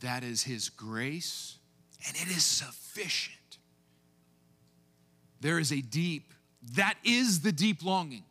That 0.00 0.24
is 0.24 0.42
His 0.42 0.68
grace, 0.68 1.58
and 2.06 2.16
it 2.16 2.28
is 2.28 2.44
sufficient. 2.44 3.36
There 5.40 5.58
is 5.58 5.72
a 5.72 5.80
deep, 5.80 6.32
that 6.74 6.94
is 7.04 7.40
the 7.40 7.52
deep 7.52 7.84
longing. 7.84 8.24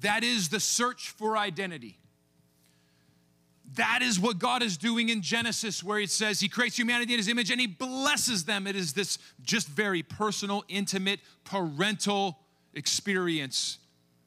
That 0.00 0.22
is 0.22 0.48
the 0.48 0.60
search 0.60 1.10
for 1.10 1.36
identity. 1.36 1.98
That 3.74 4.00
is 4.02 4.18
what 4.18 4.38
God 4.38 4.62
is 4.62 4.76
doing 4.76 5.10
in 5.10 5.20
Genesis, 5.20 5.84
where 5.84 5.98
it 5.98 6.10
says 6.10 6.40
He 6.40 6.48
creates 6.48 6.78
humanity 6.78 7.12
in 7.12 7.18
His 7.18 7.28
image 7.28 7.50
and 7.50 7.60
He 7.60 7.66
blesses 7.66 8.44
them. 8.44 8.66
It 8.66 8.76
is 8.76 8.94
this 8.94 9.18
just 9.42 9.68
very 9.68 10.02
personal, 10.02 10.64
intimate, 10.68 11.20
parental 11.44 12.38
experience 12.74 13.78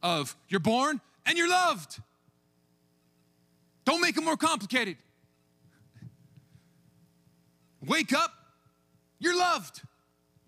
of 0.03 0.35
you're 0.47 0.59
born 0.59 1.01
and 1.25 1.37
you're 1.37 1.49
loved. 1.49 1.99
Don't 3.91 3.99
make 3.99 4.15
it 4.15 4.23
more 4.23 4.37
complicated. 4.37 4.95
Wake 7.85 8.13
up, 8.13 8.31
you're 9.19 9.37
loved 9.37 9.81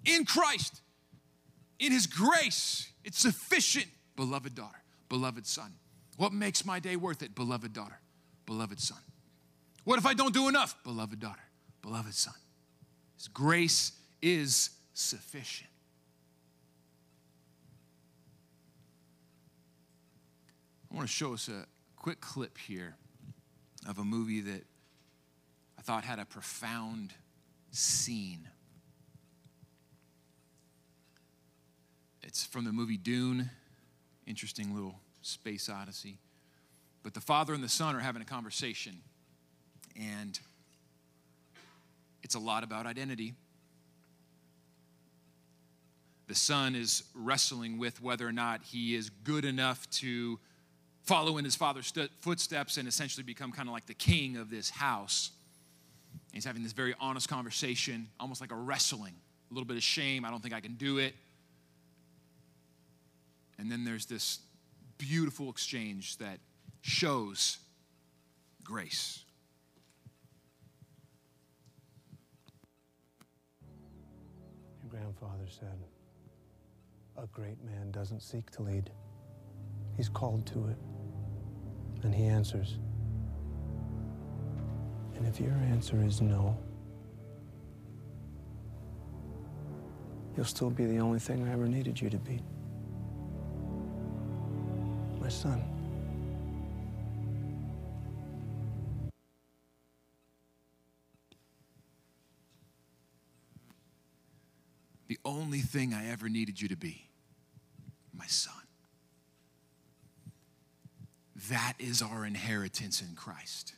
in 0.06 0.24
Christ, 0.24 0.80
in 1.78 1.92
His 1.92 2.08
grace. 2.08 2.90
It's 3.04 3.20
sufficient, 3.20 3.88
beloved 4.16 4.56
daughter, 4.56 4.82
beloved 5.10 5.46
son. 5.46 5.74
What 6.16 6.32
makes 6.32 6.66
my 6.66 6.80
day 6.80 6.96
worth 6.96 7.22
it, 7.22 7.36
beloved 7.36 7.74
daughter, 7.74 8.00
beloved 8.46 8.80
son? 8.80 9.00
What 9.84 10.00
if 10.00 10.06
I 10.06 10.14
don't 10.14 10.34
do 10.34 10.48
enough, 10.48 10.82
beloved 10.86 11.20
daughter, 11.20 11.44
beloved 11.82 12.14
son? 12.14 12.36
His 13.18 13.28
grace 13.28 13.92
is 14.22 14.70
sufficient. 14.94 15.70
I 20.90 20.96
want 20.96 21.10
to 21.10 21.14
show 21.14 21.34
us 21.34 21.50
a 21.50 21.66
quick 21.98 22.22
clip 22.22 22.58
here 22.58 22.96
of 23.88 23.98
a 23.98 24.04
movie 24.04 24.42
that 24.42 24.64
I 25.78 25.82
thought 25.82 26.04
had 26.04 26.20
a 26.20 26.26
profound 26.26 27.14
scene. 27.72 28.48
It's 32.22 32.46
from 32.46 32.66
the 32.66 32.72
movie 32.72 32.98
Dune, 32.98 33.50
interesting 34.26 34.74
little 34.74 34.96
space 35.22 35.70
odyssey. 35.70 36.20
But 37.04 37.14
the 37.14 37.22
father 37.22 37.54
and 37.54 37.64
the 37.64 37.70
son 37.70 37.96
are 37.96 38.00
having 38.00 38.22
a 38.22 38.26
conversation, 38.26 39.02
and 40.00 40.40
it's 42.24 42.36
a 42.36 42.40
lot 42.40 42.64
about 42.64 42.86
identity. 42.86 43.34
The 46.28 46.36
son 46.36 46.76
is 46.76 47.04
wrestling 47.14 47.78
with 47.78 48.02
whether 48.02 48.26
or 48.26 48.32
not 48.32 48.64
he 48.64 48.96
is 48.96 49.10
good 49.10 49.44
enough 49.44 49.90
to 49.92 50.40
follow 51.04 51.38
in 51.38 51.46
his 51.46 51.56
father's 51.56 51.88
st- 51.88 52.10
footsteps 52.20 52.78
and 52.78 52.88
essentially 52.88 53.24
become 53.24 53.52
kind 53.52 53.68
of 53.68 53.74
like 53.74 53.86
the 53.86 53.94
king 53.94 54.38
of 54.38 54.50
this 54.50 54.70
house. 54.70 55.32
And 56.14 56.36
he's 56.36 56.46
having 56.46 56.64
this 56.64 56.74
very 56.74 56.96
honest 57.00 57.30
conversation, 57.30 58.08
almost 58.20 58.42
like 58.42 58.52
a 58.52 58.56
wrestling, 58.56 59.14
a 59.52 59.54
little 59.54 59.68
bit 59.68 59.78
of 59.78 59.84
shame. 59.84 60.26
I 60.26 60.30
don't 60.30 60.42
think 60.42 60.54
I 60.54 60.62
can 60.62 60.76
do 60.76 60.98
it. 60.98 61.14
And 63.60 63.72
then 63.72 63.84
there's 63.84 64.06
this 64.06 64.40
beautiful 64.98 65.50
exchange 65.50 66.18
that 66.18 66.40
shows 66.82 67.58
grace. 68.64 69.24
Your 74.82 74.90
grandfather 74.90 75.46
said, 75.48 75.86
A 77.18 77.28
great 77.28 77.62
man 77.64 77.92
doesn't 77.92 78.22
seek 78.22 78.50
to 78.52 78.64
lead, 78.64 78.90
he's 79.96 80.10
called 80.10 80.48
to 80.48 80.68
it. 80.68 80.78
And 82.04 82.14
he 82.14 82.26
answers. 82.26 82.80
And 85.16 85.26
if 85.26 85.40
your 85.40 85.54
answer 85.54 86.04
is 86.04 86.22
no, 86.22 86.58
you'll 90.36 90.46
still 90.46 90.70
be 90.70 90.86
the 90.86 91.00
only 91.00 91.20
thing 91.20 91.48
I 91.48 91.54
ever 91.54 91.66
needed 91.66 92.02
you 92.02 92.10
to 92.10 92.18
be. 92.18 92.42
My 95.22 95.30
son. 95.30 95.64
The 105.08 105.20
only 105.24 105.60
thing 105.60 105.94
I 105.94 106.10
ever 106.10 106.28
needed 106.28 106.60
you 106.60 106.68
to 106.68 106.76
be, 106.76 107.08
my 108.14 108.26
son. 108.26 108.63
That 111.50 111.74
is 111.80 112.02
our 112.02 112.26
inheritance 112.26 113.02
in 113.02 113.16
Christ. 113.16 113.74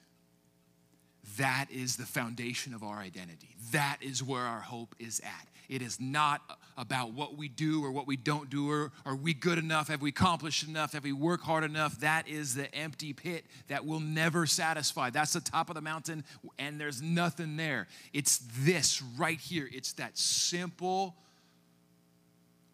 That 1.37 1.67
is 1.71 1.97
the 1.97 2.05
foundation 2.05 2.73
of 2.73 2.83
our 2.83 2.97
identity. 2.97 3.55
That 3.71 3.97
is 4.01 4.23
where 4.23 4.43
our 4.43 4.61
hope 4.61 4.95
is 4.99 5.19
at. 5.21 5.47
It 5.67 5.81
is 5.81 5.99
not 5.99 6.41
about 6.77 7.13
what 7.13 7.37
we 7.37 7.47
do 7.47 7.83
or 7.83 7.91
what 7.91 8.05
we 8.05 8.17
don't 8.17 8.49
do, 8.49 8.69
or 8.69 8.91
are 9.05 9.15
we 9.15 9.33
good 9.33 9.57
enough? 9.57 9.87
Have 9.87 10.01
we 10.01 10.09
accomplished 10.09 10.67
enough? 10.67 10.93
Have 10.93 11.03
we 11.03 11.11
worked 11.11 11.43
hard 11.43 11.63
enough? 11.63 11.99
That 12.01 12.27
is 12.27 12.53
the 12.53 12.73
empty 12.75 13.13
pit 13.13 13.45
that 13.67 13.85
will 13.85 13.99
never 13.99 14.45
satisfy. 14.45 15.09
That's 15.09 15.33
the 15.33 15.41
top 15.41 15.69
of 15.69 15.75
the 15.75 15.81
mountain, 15.81 16.23
and 16.59 16.79
there's 16.79 17.01
nothing 17.01 17.57
there. 17.57 17.87
It's 18.13 18.41
this 18.59 19.01
right 19.17 19.39
here. 19.39 19.67
It's 19.71 19.93
that 19.93 20.17
simple 20.17 21.15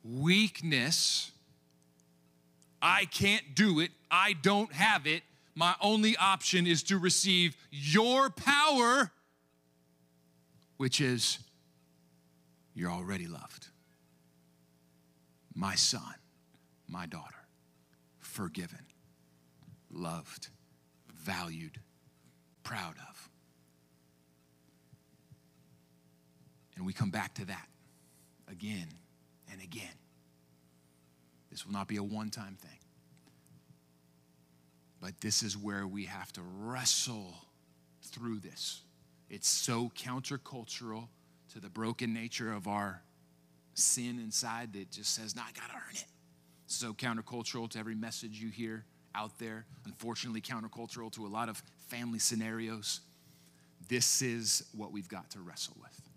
weakness. 0.03 1.31
I 2.81 3.05
can't 3.05 3.55
do 3.55 3.79
it. 3.79 3.91
I 4.09 4.33
don't 4.33 4.71
have 4.73 5.05
it. 5.05 5.23
My 5.53 5.75
only 5.81 6.15
option 6.17 6.65
is 6.65 6.83
to 6.83 6.97
receive 6.97 7.55
your 7.69 8.29
power, 8.29 9.11
which 10.77 11.01
is 11.01 11.39
you're 12.73 12.91
already 12.91 13.27
loved. 13.27 13.67
My 15.53 15.75
son, 15.75 16.15
my 16.87 17.05
daughter, 17.05 17.45
forgiven, 18.19 18.85
loved, 19.91 20.47
valued, 21.13 21.79
proud 22.63 22.95
of. 23.09 23.29
And 26.75 26.85
we 26.85 26.93
come 26.93 27.11
back 27.11 27.35
to 27.35 27.45
that 27.45 27.67
again 28.49 28.87
and 29.51 29.61
again. 29.61 30.00
This 31.51 31.65
will 31.65 31.73
not 31.73 31.87
be 31.87 31.97
a 31.97 32.03
one 32.03 32.29
time 32.29 32.57
thing. 32.59 32.79
But 35.01 35.19
this 35.19 35.43
is 35.43 35.57
where 35.57 35.85
we 35.85 36.05
have 36.05 36.31
to 36.33 36.41
wrestle 36.41 37.33
through 38.03 38.39
this. 38.39 38.81
It's 39.29 39.47
so 39.47 39.91
countercultural 39.95 41.07
to 41.53 41.59
the 41.59 41.69
broken 41.69 42.13
nature 42.13 42.51
of 42.53 42.67
our 42.67 43.01
sin 43.73 44.19
inside 44.19 44.73
that 44.73 44.91
just 44.91 45.13
says, 45.13 45.35
no, 45.35 45.41
I 45.41 45.51
gotta 45.53 45.73
earn 45.73 45.95
it. 45.95 46.05
So 46.67 46.93
countercultural 46.93 47.69
to 47.71 47.79
every 47.79 47.95
message 47.95 48.39
you 48.39 48.49
hear 48.49 48.85
out 49.13 49.37
there. 49.39 49.65
Unfortunately, 49.85 50.41
countercultural 50.41 51.11
to 51.13 51.25
a 51.25 51.27
lot 51.27 51.49
of 51.49 51.61
family 51.87 52.19
scenarios. 52.19 53.01
This 53.89 54.21
is 54.21 54.63
what 54.73 54.91
we've 54.91 55.09
got 55.09 55.29
to 55.31 55.39
wrestle 55.39 55.75
with. 55.81 56.10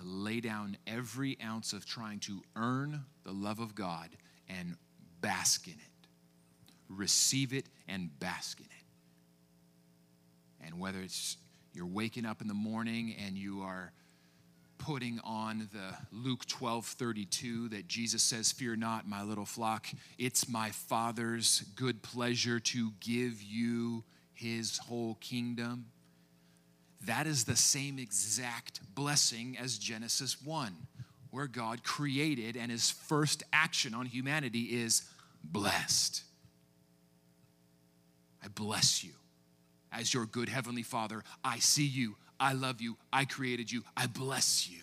To 0.00 0.06
lay 0.06 0.40
down 0.40 0.76
every 0.86 1.36
ounce 1.44 1.72
of 1.72 1.84
trying 1.84 2.20
to 2.20 2.42
earn 2.56 3.04
the 3.22 3.32
love 3.32 3.60
of 3.60 3.74
God 3.74 4.08
and 4.48 4.76
bask 5.20 5.66
in 5.66 5.74
it 5.74 5.90
receive 6.90 7.52
it 7.52 7.66
and 7.88 8.10
bask 8.18 8.58
in 8.58 8.66
it. 8.66 8.70
And 10.66 10.78
whether 10.78 11.00
it's 11.00 11.36
you're 11.72 11.86
waking 11.86 12.26
up 12.26 12.42
in 12.42 12.48
the 12.48 12.54
morning 12.54 13.14
and 13.24 13.38
you 13.38 13.62
are 13.62 13.92
putting 14.78 15.20
on 15.22 15.68
the 15.72 15.94
Luke 16.10 16.44
12 16.46 16.84
32 16.84 17.68
that 17.68 17.86
Jesus 17.86 18.22
says, 18.22 18.50
Fear 18.50 18.76
not, 18.76 19.08
my 19.08 19.22
little 19.22 19.44
flock. 19.44 19.86
It's 20.18 20.48
my 20.48 20.70
Father's 20.70 21.64
good 21.76 22.02
pleasure 22.02 22.58
to 22.60 22.90
give 23.00 23.40
you 23.42 24.04
his 24.32 24.78
whole 24.78 25.16
kingdom. 25.20 25.86
That 27.06 27.26
is 27.26 27.44
the 27.44 27.56
same 27.56 27.98
exact 27.98 28.80
blessing 28.94 29.56
as 29.58 29.78
Genesis 29.78 30.42
1, 30.42 30.74
where 31.30 31.46
God 31.46 31.82
created 31.82 32.56
and 32.56 32.70
his 32.70 32.90
first 32.90 33.42
action 33.52 33.94
on 33.94 34.06
humanity 34.06 34.82
is 34.82 35.02
blessed. 35.42 36.22
I 38.44 38.48
bless 38.48 39.02
you. 39.02 39.12
As 39.92 40.14
your 40.14 40.26
good 40.26 40.48
heavenly 40.48 40.82
Father, 40.82 41.22
I 41.42 41.58
see 41.58 41.86
you. 41.86 42.16
I 42.38 42.52
love 42.52 42.80
you. 42.80 42.96
I 43.12 43.24
created 43.24 43.72
you. 43.72 43.82
I 43.96 44.06
bless 44.06 44.68
you. 44.68 44.82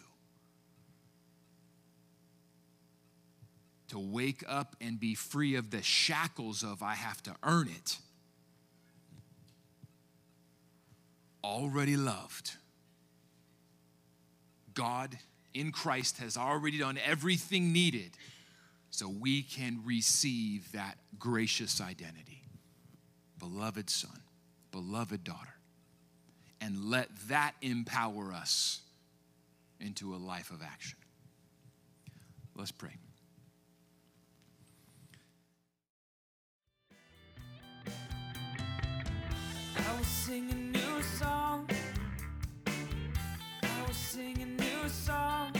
To 3.90 4.00
wake 4.00 4.44
up 4.48 4.76
and 4.82 5.00
be 5.00 5.16
free 5.16 5.56
of 5.56 5.72
the 5.72 5.82
shackles 5.82 6.62
of 6.62 6.84
I 6.84 6.96
have 6.96 7.24
to 7.24 7.36
earn 7.44 7.70
it. 7.70 8.00
Already 11.44 11.98
loved. 11.98 12.52
God 14.74 15.18
in 15.54 15.72
Christ 15.72 16.18
has 16.20 16.38
already 16.38 16.78
done 16.78 17.00
everything 17.04 17.74
needed 17.74 18.12
so 18.92 19.08
we 19.08 19.42
can 19.42 19.82
receive 19.86 20.72
that 20.72 20.98
gracious 21.18 21.82
identity 21.82 22.44
beloved 23.40 23.90
son, 23.90 24.20
beloved 24.72 25.24
daughter, 25.24 25.56
and 26.62 26.86
let 26.86 27.08
that 27.28 27.54
empower 27.62 28.34
us 28.34 28.82
into 29.80 30.16
a 30.16 30.18
life 30.18 30.52
of 30.52 30.62
action. 30.62 30.98
Let's 32.56 32.72
pray. 32.72 32.98
I 39.78 39.98
will 39.98 40.04
sing 40.04 40.50
a 40.52 40.67
song. 41.02 41.70
I 42.66 43.82
will 43.86 43.94
sing 43.94 44.42
a 44.42 44.62
new 44.62 44.90
song. 44.90 45.52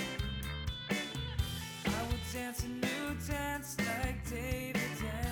I 1.86 2.04
will 2.10 2.24
dance 2.34 2.64
a 2.64 2.68
new 2.68 3.16
dance 3.28 3.78
like 3.80 4.30
David. 4.30 5.27